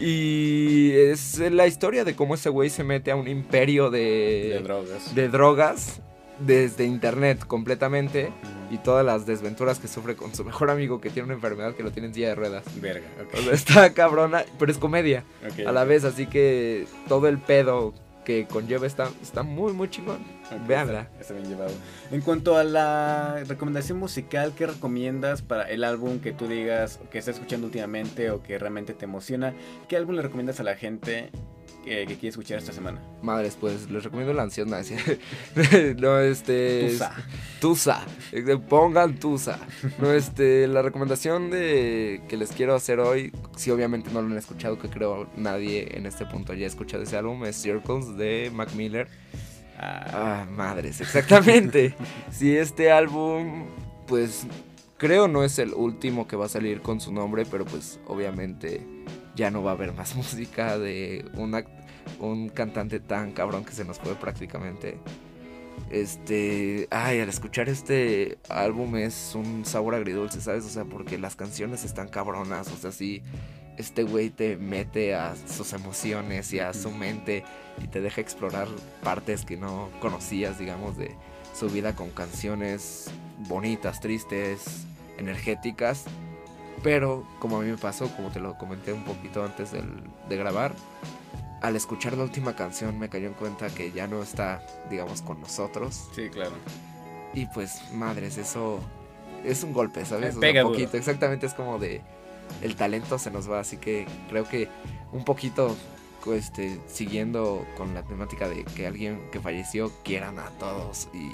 y 0.00 0.92
es 0.92 1.38
la 1.38 1.66
historia 1.66 2.04
de 2.04 2.14
cómo 2.14 2.34
ese 2.34 2.48
güey 2.48 2.70
se 2.70 2.84
mete 2.84 3.10
a 3.10 3.16
un 3.16 3.28
imperio 3.28 3.90
de, 3.90 4.50
de 4.54 4.60
drogas. 4.62 5.14
De 5.14 5.28
drogas 5.28 6.00
desde 6.38 6.84
internet 6.84 7.46
completamente 7.46 8.30
y 8.70 8.78
todas 8.78 9.04
las 9.04 9.26
desventuras 9.26 9.78
que 9.78 9.88
sufre 9.88 10.16
con 10.16 10.34
su 10.34 10.44
mejor 10.44 10.70
amigo 10.70 11.00
que 11.00 11.10
tiene 11.10 11.26
una 11.26 11.34
enfermedad 11.34 11.74
que 11.74 11.82
lo 11.82 11.92
tiene 11.92 12.08
en 12.08 12.14
silla 12.14 12.28
de 12.28 12.34
ruedas. 12.34 12.64
Verga, 12.80 13.06
está 13.52 13.92
cabrona, 13.94 14.44
pero 14.58 14.70
es 14.70 14.78
comedia 14.78 15.24
a 15.66 15.72
la 15.72 15.84
vez, 15.84 16.04
así 16.04 16.26
que 16.26 16.86
todo 17.08 17.28
el 17.28 17.38
pedo 17.38 17.94
que 18.26 18.48
conlleva 18.48 18.88
está, 18.88 19.08
está 19.22 19.44
muy, 19.44 19.72
muy 19.72 19.88
chingón. 19.88 20.18
Veanla. 20.66 21.08
Está, 21.20 21.32
bien 21.32 21.48
llevado. 21.48 21.70
En 22.10 22.20
cuanto 22.20 22.56
a 22.56 22.64
la 22.64 23.44
recomendación 23.46 23.98
musical, 23.98 24.52
¿qué 24.58 24.66
recomiendas 24.66 25.42
para 25.42 25.62
el 25.70 25.84
álbum 25.84 26.18
que 26.18 26.32
tú 26.32 26.48
digas 26.48 26.98
que 27.12 27.18
estás 27.18 27.36
escuchando 27.36 27.68
últimamente 27.68 28.32
o 28.32 28.42
que 28.42 28.58
realmente 28.58 28.94
te 28.94 29.04
emociona? 29.04 29.54
¿Qué 29.88 29.96
álbum 29.96 30.16
le 30.16 30.22
recomiendas 30.22 30.58
a 30.58 30.64
la 30.64 30.74
gente 30.74 31.30
que, 31.86 32.04
quiere 32.06 32.28
escuchar 32.28 32.58
esta 32.58 32.72
semana? 32.72 33.00
Madres, 33.22 33.56
pues 33.58 33.90
les 33.90 34.04
recomiendo 34.04 34.32
la 34.32 34.42
ansiedad. 34.42 34.66
no, 35.98 36.18
este. 36.18 36.88
Tusa. 36.90 37.12
Tusa. 37.60 38.06
Pongan 38.68 39.18
Tusa. 39.18 39.58
No, 39.98 40.12
este. 40.12 40.66
La 40.66 40.82
recomendación 40.82 41.50
de 41.50 42.22
que 42.28 42.36
les 42.36 42.50
quiero 42.50 42.74
hacer 42.74 43.00
hoy, 43.00 43.32
si 43.56 43.70
obviamente 43.70 44.10
no 44.12 44.20
lo 44.20 44.28
han 44.28 44.38
escuchado, 44.38 44.78
que 44.78 44.88
creo 44.88 45.28
nadie 45.36 45.96
en 45.96 46.06
este 46.06 46.26
punto 46.26 46.52
haya 46.52 46.66
escuchado 46.66 47.02
ese 47.02 47.16
álbum, 47.16 47.44
es 47.44 47.56
Circles 47.56 48.16
de 48.16 48.50
Mac 48.52 48.72
Miller. 48.74 49.08
Ah, 49.78 50.06
ah 50.12 50.46
madres, 50.50 51.00
exactamente. 51.00 51.94
si 52.30 52.56
este 52.56 52.90
álbum, 52.90 53.66
pues 54.06 54.46
creo 54.98 55.28
no 55.28 55.44
es 55.44 55.58
el 55.58 55.72
último 55.74 56.26
que 56.26 56.36
va 56.36 56.46
a 56.46 56.48
salir 56.48 56.80
con 56.80 57.00
su 57.00 57.12
nombre, 57.12 57.44
pero 57.50 57.64
pues 57.64 58.00
obviamente 58.06 58.86
ya 59.36 59.50
no 59.50 59.62
va 59.62 59.70
a 59.70 59.74
haber 59.74 59.92
más 59.92 60.16
música 60.16 60.78
de 60.78 61.24
una, 61.34 61.64
un 62.18 62.48
cantante 62.48 62.98
tan 62.98 63.32
cabrón 63.32 63.64
que 63.64 63.72
se 63.72 63.84
nos 63.84 63.98
fue 63.98 64.14
prácticamente. 64.16 64.98
Este, 65.90 66.88
ay, 66.90 67.20
al 67.20 67.28
escuchar 67.28 67.68
este 67.68 68.38
álbum 68.48 68.96
es 68.96 69.34
un 69.34 69.64
sabor 69.64 69.94
agridulce, 69.94 70.40
¿sabes? 70.40 70.64
O 70.64 70.68
sea, 70.68 70.84
porque 70.84 71.18
las 71.18 71.36
canciones 71.36 71.84
están 71.84 72.08
cabronas, 72.08 72.72
o 72.72 72.76
sea, 72.76 72.90
sí, 72.90 73.22
este 73.76 74.02
güey 74.02 74.30
te 74.30 74.56
mete 74.56 75.14
a 75.14 75.34
sus 75.36 75.74
emociones 75.74 76.52
y 76.52 76.60
a 76.60 76.72
su 76.72 76.90
mente 76.90 77.44
y 77.82 77.88
te 77.88 78.00
deja 78.00 78.20
explorar 78.20 78.68
partes 79.04 79.44
que 79.44 79.56
no 79.56 79.90
conocías, 80.00 80.58
digamos, 80.58 80.96
de 80.96 81.14
su 81.54 81.68
vida 81.68 81.94
con 81.94 82.10
canciones 82.10 83.10
bonitas, 83.48 84.00
tristes, 84.00 84.86
energéticas. 85.18 86.04
Pero 86.86 87.24
como 87.40 87.56
a 87.56 87.62
mí 87.62 87.68
me 87.68 87.76
pasó, 87.76 88.08
como 88.14 88.30
te 88.30 88.38
lo 88.38 88.56
comenté 88.56 88.92
un 88.92 89.02
poquito 89.02 89.42
antes 89.42 89.72
de 89.72 90.36
grabar, 90.36 90.72
al 91.60 91.74
escuchar 91.74 92.16
la 92.16 92.22
última 92.22 92.54
canción 92.54 92.96
me 92.96 93.08
cayó 93.08 93.26
en 93.26 93.34
cuenta 93.34 93.70
que 93.70 93.90
ya 93.90 94.06
no 94.06 94.22
está, 94.22 94.64
digamos, 94.88 95.20
con 95.20 95.40
nosotros. 95.40 96.08
Sí, 96.14 96.28
claro. 96.30 96.52
Y 97.34 97.46
pues, 97.46 97.92
madres, 97.92 98.38
eso 98.38 98.78
es 99.44 99.64
un 99.64 99.72
golpe, 99.72 100.04
¿sabes? 100.04 100.36
Pega 100.36 100.64
un 100.64 100.70
poquito, 100.70 100.96
exactamente 100.96 101.46
es 101.46 101.54
como 101.54 101.80
de 101.80 102.02
el 102.62 102.76
talento 102.76 103.18
se 103.18 103.32
nos 103.32 103.50
va, 103.50 103.58
así 103.58 103.78
que 103.78 104.06
creo 104.28 104.48
que 104.48 104.68
un 105.10 105.24
poquito 105.24 105.74
este, 106.32 106.80
siguiendo 106.86 107.66
con 107.76 107.94
la 107.94 108.04
temática 108.04 108.48
de 108.48 108.64
que 108.64 108.86
alguien 108.86 109.28
que 109.32 109.40
falleció 109.40 109.90
quieran 110.04 110.38
a 110.38 110.50
todos 110.50 111.08
y 111.12 111.32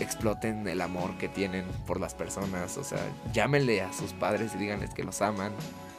exploten 0.00 0.66
el 0.68 0.80
amor 0.80 1.16
que 1.18 1.28
tienen 1.28 1.64
por 1.86 2.00
las 2.00 2.14
personas, 2.14 2.76
o 2.76 2.84
sea, 2.84 3.00
llámenle 3.32 3.82
a 3.82 3.92
sus 3.92 4.12
padres 4.12 4.54
y 4.54 4.58
díganles 4.58 4.94
que 4.94 5.04
los 5.04 5.22
aman, 5.22 5.52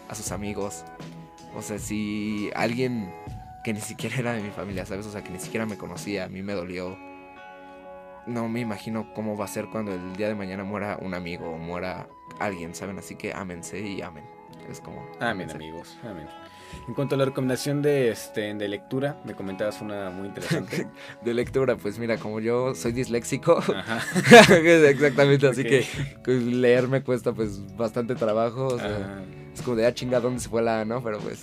a 0.08 0.16
sus 0.16 0.32
amigos. 0.32 0.84
O 1.56 1.62
sea, 1.62 1.80
si 1.80 2.50
alguien 2.56 3.14
que 3.64 3.74
ni 3.74 3.82
siquiera 3.82 4.18
era 4.18 4.34
de 4.34 4.42
mi 4.42 4.52
familia, 4.52 4.86
¿sabes? 4.86 5.06
O 5.06 5.12
sea, 5.12 5.24
que 5.24 5.32
ni 5.32 5.40
siquiera 5.40 5.66
me 5.66 5.78
conocía, 5.78 6.26
a 6.26 6.30
mí 6.30 6.42
me 6.42 6.54
dolió. 6.54 6.98
No 8.26 8.48
me 8.48 8.60
imagino 8.60 9.14
cómo 9.14 9.36
va 9.36 9.46
a 9.46 9.48
ser 9.48 9.68
cuando 9.68 9.94
el 9.94 10.16
día 10.16 10.28
de 10.28 10.36
mañana 10.36 10.64
muera 10.64 10.98
un 11.02 11.14
amigo 11.14 11.50
o 11.50 11.58
muera 11.58 12.08
alguien, 12.40 12.76
¿saben? 12.76 13.00
Así 13.00 13.16
que 13.16 13.34
ámense 13.34 13.80
y 13.80 14.02
amen. 14.02 14.39
Es 14.70 14.80
como... 14.80 15.06
Amén, 15.20 15.50
amigos, 15.52 15.98
amén. 16.04 16.28
En 16.88 16.94
cuanto 16.94 17.16
a 17.16 17.18
la 17.18 17.26
recomendación 17.26 17.82
de, 17.82 18.12
este, 18.12 18.54
de 18.54 18.68
lectura, 18.68 19.20
me 19.26 19.34
comentabas 19.34 19.82
una 19.82 20.10
muy 20.10 20.28
interesante. 20.28 20.88
de 21.24 21.34
lectura, 21.34 21.76
pues 21.76 22.00
mira, 22.00 22.18
como 22.18 22.40
yo 22.40 22.76
soy 22.76 22.92
disléxico, 22.92 23.60
exactamente, 24.50 25.48
así 25.48 25.64
que 25.64 25.86
leer 26.28 26.88
me 26.88 27.02
cuesta 27.02 27.34
pues 27.34 27.76
bastante 27.76 28.16
trabajo. 28.16 28.68
O 28.68 28.78
sea, 28.78 29.24
es 29.54 29.62
como 29.62 29.76
de, 29.76 29.86
ah, 29.86 29.94
chinga, 29.94 30.20
¿dónde 30.20 30.40
se 30.40 30.50
fue 30.50 30.62
la 30.62 30.86
no? 30.86 31.04
Pero 31.04 31.20
pues, 31.20 31.42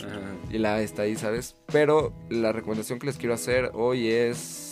y 0.51 0.59
la 0.59 0.81
está 0.81 1.03
ahí, 1.03 1.17
¿sabes? 1.17 1.57
Pero 1.73 2.13
la 2.31 2.53
recomendación 2.53 2.99
que 2.99 3.07
les 3.07 3.17
quiero 3.17 3.35
hacer 3.35 3.71
hoy 3.75 4.09
es 4.09 4.66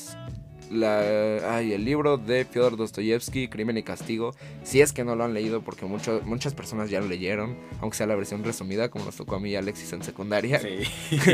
la, 0.74 1.54
ay, 1.56 1.72
el 1.72 1.84
libro 1.84 2.18
de 2.18 2.44
Fyodor 2.44 2.76
Dostoyevsky, 2.76 3.48
Crimen 3.48 3.78
y 3.78 3.82
Castigo. 3.82 4.34
Si 4.62 4.80
es 4.80 4.92
que 4.92 5.04
no 5.04 5.16
lo 5.16 5.24
han 5.24 5.34
leído, 5.34 5.62
porque 5.62 5.86
mucho, 5.86 6.20
muchas 6.24 6.54
personas 6.54 6.90
ya 6.90 7.00
lo 7.00 7.06
leyeron, 7.06 7.56
aunque 7.80 7.96
sea 7.96 8.06
la 8.06 8.14
versión 8.14 8.44
resumida, 8.44 8.90
como 8.90 9.04
nos 9.04 9.16
tocó 9.16 9.36
a 9.36 9.40
mí 9.40 9.50
y 9.50 9.56
Alexis 9.56 9.92
en 9.92 10.02
secundaria. 10.02 10.60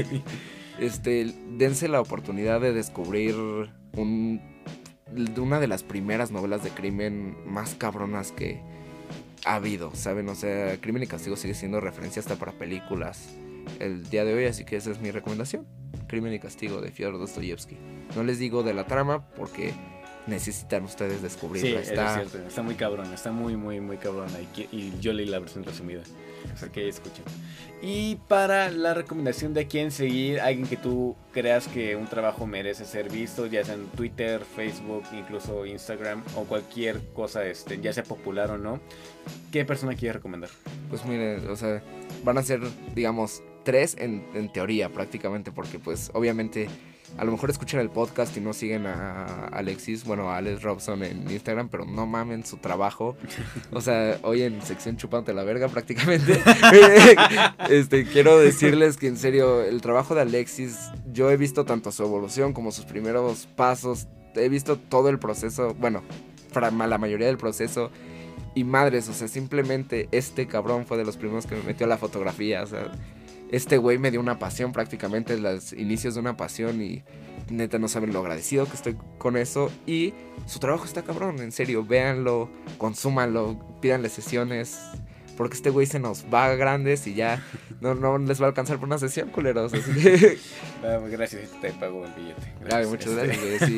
este, 0.79 1.35
dense 1.57 1.89
la 1.89 2.01
oportunidad 2.01 2.61
de 2.61 2.73
descubrir 2.73 3.35
un, 3.97 4.41
una 5.39 5.61
de 5.61 5.67
las 5.67 5.83
primeras 5.83 6.31
novelas 6.31 6.63
de 6.63 6.71
crimen 6.71 7.37
más 7.47 7.75
cabronas 7.75 8.33
que 8.33 8.61
ha 9.45 9.57
habido, 9.57 9.95
¿saben? 9.95 10.29
O 10.29 10.35
sea, 10.35 10.79
Crimen 10.81 11.03
y 11.03 11.07
Castigo 11.07 11.37
sigue 11.37 11.55
siendo 11.55 11.81
referencia 11.81 12.21
hasta 12.21 12.37
para 12.37 12.53
películas 12.53 13.35
el 13.79 14.09
día 14.11 14.25
de 14.25 14.35
hoy, 14.35 14.45
así 14.45 14.65
que 14.65 14.77
esa 14.77 14.91
es 14.91 15.01
mi 15.01 15.11
recomendación. 15.11 15.67
Crimen 16.11 16.35
y 16.35 16.41
Castigo 16.41 16.81
de 16.81 16.91
Fyodor 16.91 17.21
Dostoyevsky. 17.21 17.77
No 18.17 18.25
les 18.25 18.41
digo 18.41 18.65
de 18.65 18.75
la 18.75 18.85
trama 18.85 19.29
porque 19.37 19.73
necesitan 20.27 20.83
ustedes 20.83 21.23
descubrirla. 21.23 21.85
Sí, 21.85 21.91
está... 21.91 22.21
Es 22.21 22.31
cierto, 22.31 22.49
está 22.49 22.63
muy 22.63 22.75
cabrón, 22.75 23.15
está 23.15 23.31
muy, 23.31 23.57
muy, 23.57 23.81
muy 23.81 23.97
cabrón. 23.97 24.29
Y, 24.73 24.93
yo 24.99 25.13
leí 25.13 25.27
la 25.27 25.39
versión 25.39 25.63
resumida. 25.63 26.03
Así 26.53 26.69
que 26.71 26.89
escuchen. 26.89 27.25
Y 27.81 28.17
para 28.27 28.71
la 28.71 28.93
recomendación 28.93 29.55
de 29.55 29.69
quién 29.69 29.93
seguir, 29.93 30.41
alguien 30.41 30.67
que 30.67 30.77
tú 30.77 31.15
creas 31.33 31.69
que 31.69 31.95
un 31.95 32.09
trabajo 32.09 32.45
merece 32.45 32.87
ser 32.87 33.09
visto, 33.09 33.47
ya 33.47 33.65
sea 33.65 33.75
en 33.75 33.87
Twitter, 33.87 34.41
Facebook, 34.45 35.05
incluso 35.13 35.65
Instagram 35.65 36.25
o 36.35 36.43
cualquier 36.43 37.13
cosa, 37.13 37.45
este, 37.45 37.81
ya 37.81 37.93
sea 37.93 38.03
popular 38.03 38.51
o 38.51 38.59
no, 38.59 38.81
¿qué 39.53 39.65
persona 39.65 39.95
quieres 39.95 40.17
recomendar? 40.17 40.51
Pues 40.89 41.05
mire, 41.05 41.37
o 41.49 41.57
sea, 41.57 41.83
van 42.25 42.39
a 42.39 42.43
ser, 42.43 42.63
digamos, 42.97 43.43
tres 43.71 43.97
en, 43.99 44.25
en 44.35 44.53
teoría 44.53 44.89
prácticamente, 44.89 45.53
porque 45.53 45.79
pues 45.79 46.11
obviamente 46.13 46.69
a 47.19 47.25
lo 47.25 47.33
mejor 47.33 47.51
escuchan 47.51 47.81
el 47.81 47.91
podcast 47.91 48.37
y 48.37 48.41
no 48.41 48.53
siguen 48.53 48.87
a 48.87 49.47
Alexis, 49.49 50.05
bueno, 50.05 50.31
a 50.31 50.37
Alex 50.37 50.63
Robson 50.63 51.03
en 51.03 51.31
Instagram, 51.31 51.69
pero 51.69 51.85
no 51.85 52.07
mamen 52.07 52.45
su 52.45 52.57
trabajo. 52.57 53.17
O 53.73 53.81
sea, 53.81 54.19
hoy 54.23 54.43
en 54.43 54.61
sección 54.63 54.97
chupante 54.97 55.33
la 55.33 55.45
verga 55.45 55.69
prácticamente. 55.69 56.43
este, 57.71 58.05
quiero 58.05 58.39
decirles 58.39 58.97
que 58.97 59.07
en 59.07 59.17
serio, 59.17 59.63
el 59.63 59.81
trabajo 59.81 60.15
de 60.15 60.23
Alexis, 60.23 60.91
yo 61.13 61.31
he 61.31 61.37
visto 61.37 61.65
tanto 61.65 61.93
su 61.93 62.03
evolución 62.03 62.53
como 62.53 62.73
sus 62.73 62.85
primeros 62.85 63.47
pasos. 63.55 64.09
He 64.35 64.49
visto 64.49 64.77
todo 64.77 65.09
el 65.09 65.19
proceso, 65.19 65.75
bueno, 65.75 66.03
para 66.53 66.71
la 66.71 66.99
mayoría 66.99 67.29
del 67.29 67.39
proceso. 67.39 67.91
Y 68.55 68.65
madres, 68.65 69.09
o 69.09 69.13
sea, 69.13 69.29
simplemente 69.29 70.09
este 70.11 70.47
cabrón 70.47 70.85
fue 70.85 70.97
de 70.97 71.05
los 71.05 71.17
primeros 71.17 71.47
que 71.47 71.55
me 71.55 71.63
metió 71.63 71.87
a 71.87 71.89
la 71.89 71.99
fotografía. 71.99 72.63
O 72.63 72.67
sea, 72.67 72.91
este 73.51 73.79
güey 73.79 73.99
me 73.99 74.11
dio 74.11 74.21
una 74.21 74.39
pasión 74.39 74.73
prácticamente, 74.73 75.37
los 75.39 75.73
inicios 75.73 76.15
de 76.15 76.21
una 76.21 76.37
pasión 76.37 76.81
y 76.81 77.03
neta 77.51 77.79
no 77.79 77.89
saben 77.89 78.13
lo 78.13 78.21
agradecido 78.21 78.67
que 78.67 78.77
estoy 78.77 78.97
con 79.19 79.37
eso. 79.37 79.71
Y 79.87 80.15
su 80.47 80.59
trabajo 80.59 80.85
está 80.85 81.03
cabrón, 81.03 81.41
en 81.41 81.53
serio, 81.53 81.85
véanlo, 81.85 82.49
consúmanlo, 82.79 83.59
pídanle 83.81 84.09
sesiones, 84.09 84.79
porque 85.41 85.57
este 85.57 85.71
güey 85.71 85.87
se 85.87 85.99
nos 85.99 86.27
va 86.27 86.45
a 86.45 86.55
grandes 86.55 87.07
y 87.07 87.15
ya 87.15 87.43
no, 87.81 87.95
no 87.95 88.19
les 88.19 88.43
va 88.43 88.45
a 88.45 88.49
alcanzar 88.49 88.77
por 88.77 88.87
una 88.87 88.99
sesión, 88.99 89.31
culeros. 89.31 89.73
Así 89.73 89.91
que... 89.91 90.37
Ah, 90.83 90.97
pues 90.99 91.13
gracias, 91.13 91.51
te 91.61 91.73
pago 91.73 92.07
el 92.07 92.13
billete. 92.13 92.55
Gracias, 92.63 92.89
muchas 92.89 93.15
gracias, 93.15 93.39
güey. 93.39 93.59
Sí. 93.59 93.77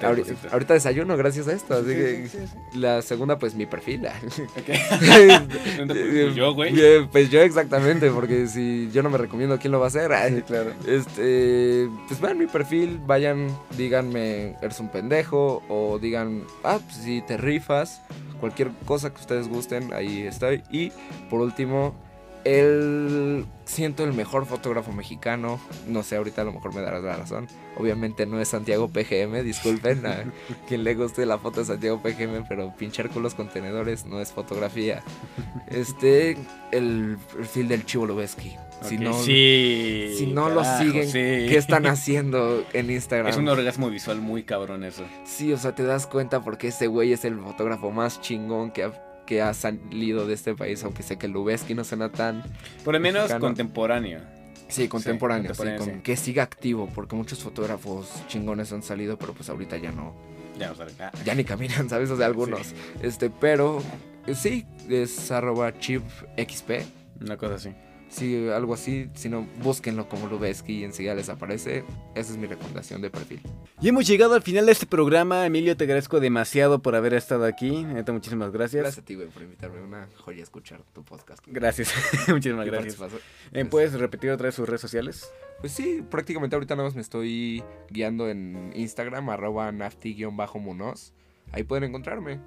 ahorita, 0.50 0.72
desayuno 0.72 1.18
gracias 1.18 1.48
a 1.48 1.52
esto, 1.52 1.74
así 1.74 1.88
que 1.88 2.30
la 2.74 3.02
segunda, 3.02 3.38
pues 3.38 3.54
mi 3.54 3.66
perfil. 3.66 4.02
yo, 6.34 6.54
güey. 6.54 7.06
Pues 7.12 7.30
yo 7.30 7.42
exactamente, 7.42 8.10
porque 8.10 8.46
si 8.46 8.90
yo 8.90 9.02
no 9.02 9.10
me 9.10 9.18
recomiendo, 9.18 9.58
¿quién 9.58 9.72
lo 9.72 9.80
va 9.80 9.86
a 9.86 9.88
hacer? 9.88 10.10
claro. 10.46 10.72
Este, 10.86 11.90
pues 12.08 12.18
vean 12.22 12.38
mi 12.38 12.46
perfil, 12.46 12.98
vayan, 13.06 13.54
díganme, 13.76 14.56
eres 14.62 14.80
un 14.80 14.90
pendejo, 14.90 15.62
o 15.68 15.98
digan, 15.98 16.44
ah, 16.62 16.78
pues 16.86 17.04
si 17.04 17.20
te 17.20 17.36
rifas 17.36 18.00
cualquier 18.44 18.72
cosa 18.84 19.10
que 19.10 19.20
ustedes 19.20 19.48
gusten, 19.48 19.94
ahí 19.94 20.26
estoy. 20.26 20.62
Y 20.74 20.90
por 21.30 21.40
último, 21.40 21.94
el 22.44 23.46
siento 23.64 24.02
el 24.02 24.12
mejor 24.12 24.44
fotógrafo 24.44 24.90
mexicano. 24.90 25.60
No 25.86 26.02
sé, 26.02 26.16
ahorita 26.16 26.42
a 26.42 26.44
lo 26.44 26.52
mejor 26.52 26.74
me 26.74 26.80
darás 26.80 27.04
la 27.04 27.14
razón. 27.14 27.46
Obviamente 27.76 28.26
no 28.26 28.40
es 28.40 28.48
Santiago 28.48 28.88
PGM, 28.88 29.44
disculpen 29.44 30.04
a 30.04 30.24
quien 30.68 30.82
le 30.82 30.96
guste 30.96 31.26
la 31.26 31.38
foto 31.38 31.60
de 31.60 31.66
Santiago 31.66 32.02
PGM, 32.02 32.44
pero 32.48 32.74
pinchar 32.74 33.08
con 33.08 33.22
los 33.22 33.36
contenedores 33.36 34.04
no 34.04 34.20
es 34.20 34.32
fotografía. 34.32 35.04
Este, 35.68 36.36
el 36.72 37.18
perfil 37.36 37.68
del 37.68 37.86
Chivo 37.86 38.06
Lubeski. 38.06 38.56
Si 38.82 38.98
no, 38.98 39.14
si 39.14 40.30
no 40.34 40.48
lo 40.48 40.64
siguen, 40.64 41.10
¿qué 41.12 41.56
están 41.56 41.86
haciendo 41.86 42.64
en 42.72 42.90
Instagram? 42.90 43.28
Es 43.28 43.36
un 43.36 43.48
orgasmo 43.48 43.88
visual 43.90 44.20
muy 44.20 44.42
cabrón 44.42 44.82
eso. 44.82 45.04
Sí, 45.24 45.52
o 45.52 45.56
sea, 45.56 45.76
te 45.76 45.84
das 45.84 46.08
cuenta 46.08 46.42
porque 46.42 46.68
ese 46.68 46.88
güey 46.88 47.12
es 47.12 47.24
el 47.24 47.38
fotógrafo 47.38 47.92
más 47.92 48.20
chingón 48.20 48.72
que 48.72 48.82
ha 48.82 49.13
que 49.26 49.42
ha 49.42 49.54
salido 49.54 50.26
de 50.26 50.34
este 50.34 50.54
país, 50.54 50.82
aunque 50.84 51.02
sé 51.02 51.16
que 51.16 51.28
Lubeski 51.28 51.74
no 51.74 51.84
suena 51.84 52.10
tan... 52.10 52.42
Por 52.84 52.94
lo 52.94 53.00
menos 53.00 53.32
contemporáneo. 53.34 54.20
Sí, 54.68 54.88
contemporáneo, 54.88 55.52
que 56.02 56.16
siga 56.16 56.42
activo, 56.42 56.88
porque 56.94 57.14
muchos 57.14 57.42
fotógrafos 57.42 58.10
chingones 58.28 58.72
han 58.72 58.82
salido, 58.82 59.18
pero 59.18 59.34
pues 59.34 59.48
ahorita 59.48 59.76
ya 59.76 59.92
no... 59.92 60.14
Ya 60.58 60.68
no 60.68 60.74
salen. 60.74 60.94
Ah. 61.00 61.12
Ya 61.24 61.34
ni 61.34 61.44
caminan, 61.44 61.88
¿sabes? 61.88 62.10
O 62.10 62.16
sea, 62.16 62.26
algunos. 62.26 62.74
Este, 63.02 63.28
pero 63.30 63.82
sí, 64.32 64.66
es 64.88 65.30
arroba 65.30 65.78
chipxp. 65.78 66.70
Una 67.20 67.36
cosa 67.36 67.54
así. 67.56 67.70
Si 68.14 68.48
algo 68.48 68.74
así, 68.74 69.10
si 69.14 69.28
no, 69.28 69.44
búsquenlo 69.60 70.08
como 70.08 70.28
Lubeski 70.28 70.74
y 70.74 70.84
enseguida 70.84 71.16
les 71.16 71.28
aparece. 71.28 71.82
Esa 72.14 72.32
es 72.32 72.38
mi 72.38 72.46
recomendación 72.46 73.02
de 73.02 73.10
perfil. 73.10 73.40
Y 73.80 73.88
hemos 73.88 74.06
llegado 74.06 74.34
al 74.34 74.42
final 74.42 74.66
de 74.66 74.72
este 74.72 74.86
programa. 74.86 75.44
Emilio, 75.44 75.76
te 75.76 75.82
agradezco 75.82 76.20
demasiado 76.20 76.80
por 76.80 76.94
haber 76.94 77.12
estado 77.14 77.44
aquí. 77.44 77.82
Neta, 77.82 78.12
muchísimas 78.12 78.52
gracias. 78.52 78.82
Gracias 78.82 79.02
a 79.02 79.04
ti, 79.04 79.16
güey, 79.16 79.26
por 79.26 79.42
invitarme. 79.42 79.80
Una 79.80 80.08
joya 80.16 80.44
escuchar 80.44 80.80
tu 80.92 81.04
podcast. 81.04 81.42
Gracias. 81.48 81.92
muchísimas 82.28 82.66
gracias. 82.66 82.96
Eh, 83.52 83.64
¿Puedes 83.64 83.94
repetir 83.94 84.30
otra 84.30 84.46
vez 84.46 84.54
sus 84.54 84.68
redes 84.68 84.82
sociales? 84.82 85.28
Pues 85.58 85.72
sí, 85.72 86.04
prácticamente 86.08 86.54
ahorita 86.54 86.76
nada 86.76 86.86
más 86.86 86.94
me 86.94 87.02
estoy 87.02 87.64
guiando 87.90 88.28
en 88.28 88.70
Instagram, 88.76 89.28
arroba 89.28 89.72
nafti-munoz. 89.72 91.12
Ahí 91.50 91.64
pueden 91.64 91.82
encontrarme. 91.82 92.38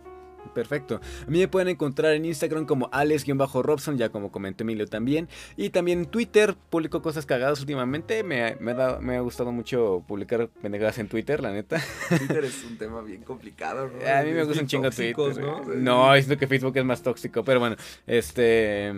Perfecto. 0.53 0.99
A 1.25 1.29
mí 1.29 1.39
me 1.39 1.47
pueden 1.47 1.67
encontrar 1.69 2.13
en 2.13 2.25
Instagram 2.25 2.65
como 2.65 2.89
Alex-Robson, 2.91 3.97
ya 3.97 4.09
como 4.09 4.31
comentó 4.31 4.63
Emilio 4.63 4.87
también. 4.87 5.27
Y 5.55 5.69
también 5.69 5.99
en 5.99 6.05
Twitter 6.05 6.55
publico 6.69 7.01
cosas 7.01 7.25
cagadas 7.25 7.59
últimamente. 7.59 8.23
Me, 8.23 8.55
me 8.59 8.71
ha, 8.71 8.75
dado- 8.75 9.01
me 9.01 9.17
ha 9.17 9.21
gustado 9.21 9.51
mucho 9.51 10.03
publicar 10.07 10.47
pendejadas 10.61 10.97
en 10.99 11.07
Twitter, 11.07 11.41
la 11.41 11.51
neta. 11.51 11.81
Twitter 12.09 12.43
es 12.45 12.63
un 12.63 12.77
tema 12.77 13.01
bien 13.01 13.23
complicado, 13.23 13.87
¿no? 13.89 14.07
A 14.13 14.23
mí 14.23 14.31
me 14.31 14.43
gusta 14.43 14.61
un 14.61 14.67
chingo 14.67 14.83
tóxicos, 14.85 15.35
Twitter. 15.35 15.51
¿no? 15.77 16.07
No, 16.07 16.13
siento 16.15 16.37
que 16.37 16.47
Facebook 16.47 16.77
es 16.77 16.85
más 16.85 17.01
tóxico, 17.01 17.43
pero 17.43 17.59
bueno, 17.59 17.75
este... 18.05 18.93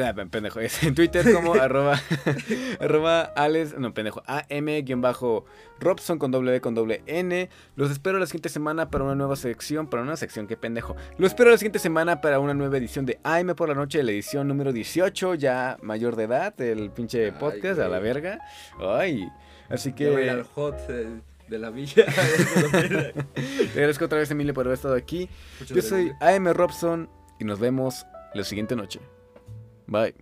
ah, 0.00 0.14
pendejo, 0.30 0.60
es 0.60 0.82
en 0.84 0.94
Twitter 0.94 1.32
como 1.32 1.54
arroba, 1.60 2.00
arroba 2.80 3.22
Alex, 3.22 3.78
no 3.78 3.92
pendejo, 3.92 4.22
AM-Robson 4.26 6.18
con 6.18 6.30
doble 6.30 6.52
D 6.52 6.60
con 6.60 6.74
doble 6.74 7.02
N. 7.06 7.48
Los 7.76 7.90
espero 7.90 8.18
la 8.18 8.26
siguiente 8.26 8.48
semana 8.48 8.90
para 8.90 9.04
una 9.04 9.14
nueva 9.14 9.36
sección, 9.36 9.88
para 9.88 10.02
una 10.02 10.16
sección, 10.16 10.46
qué 10.46 10.56
pendejo. 10.56 10.96
Los 11.18 11.32
espero 11.32 11.50
la 11.50 11.58
siguiente 11.58 11.78
semana 11.78 12.20
para 12.20 12.38
una 12.40 12.54
nueva 12.54 12.76
edición 12.78 13.06
de 13.06 13.18
AM 13.22 13.54
por 13.54 13.68
la 13.68 13.74
noche, 13.74 14.02
la 14.02 14.12
edición 14.12 14.48
número 14.48 14.72
18, 14.72 15.34
ya 15.34 15.76
mayor 15.82 16.16
de 16.16 16.24
edad, 16.24 16.60
el 16.60 16.90
pinche 16.90 17.26
Ay, 17.26 17.32
podcast, 17.32 17.80
a 17.80 17.88
la 17.88 17.98
verga. 17.98 18.38
Ay, 18.78 19.28
así 19.68 19.94
Ya 19.96 20.10
voy 20.10 20.28
al 20.28 20.42
que 20.42 20.48
hot 20.54 20.76
eh, 20.88 21.20
de 21.48 21.58
la 21.58 21.70
villa. 21.70 22.06
te 22.06 23.70
agradezco 23.74 24.06
otra 24.06 24.18
vez 24.18 24.30
Emilio 24.30 24.54
por 24.54 24.66
haber 24.66 24.76
estado 24.76 24.94
aquí. 24.94 25.28
Muchas 25.60 25.76
Yo 25.76 25.82
soy. 25.82 26.12
AM 26.20 26.48
Robson 26.52 27.10
y 27.38 27.44
nos 27.44 27.58
vemos 27.58 28.06
la 28.34 28.44
siguiente 28.44 28.76
noche. 28.76 29.00
Bye. 29.92 30.14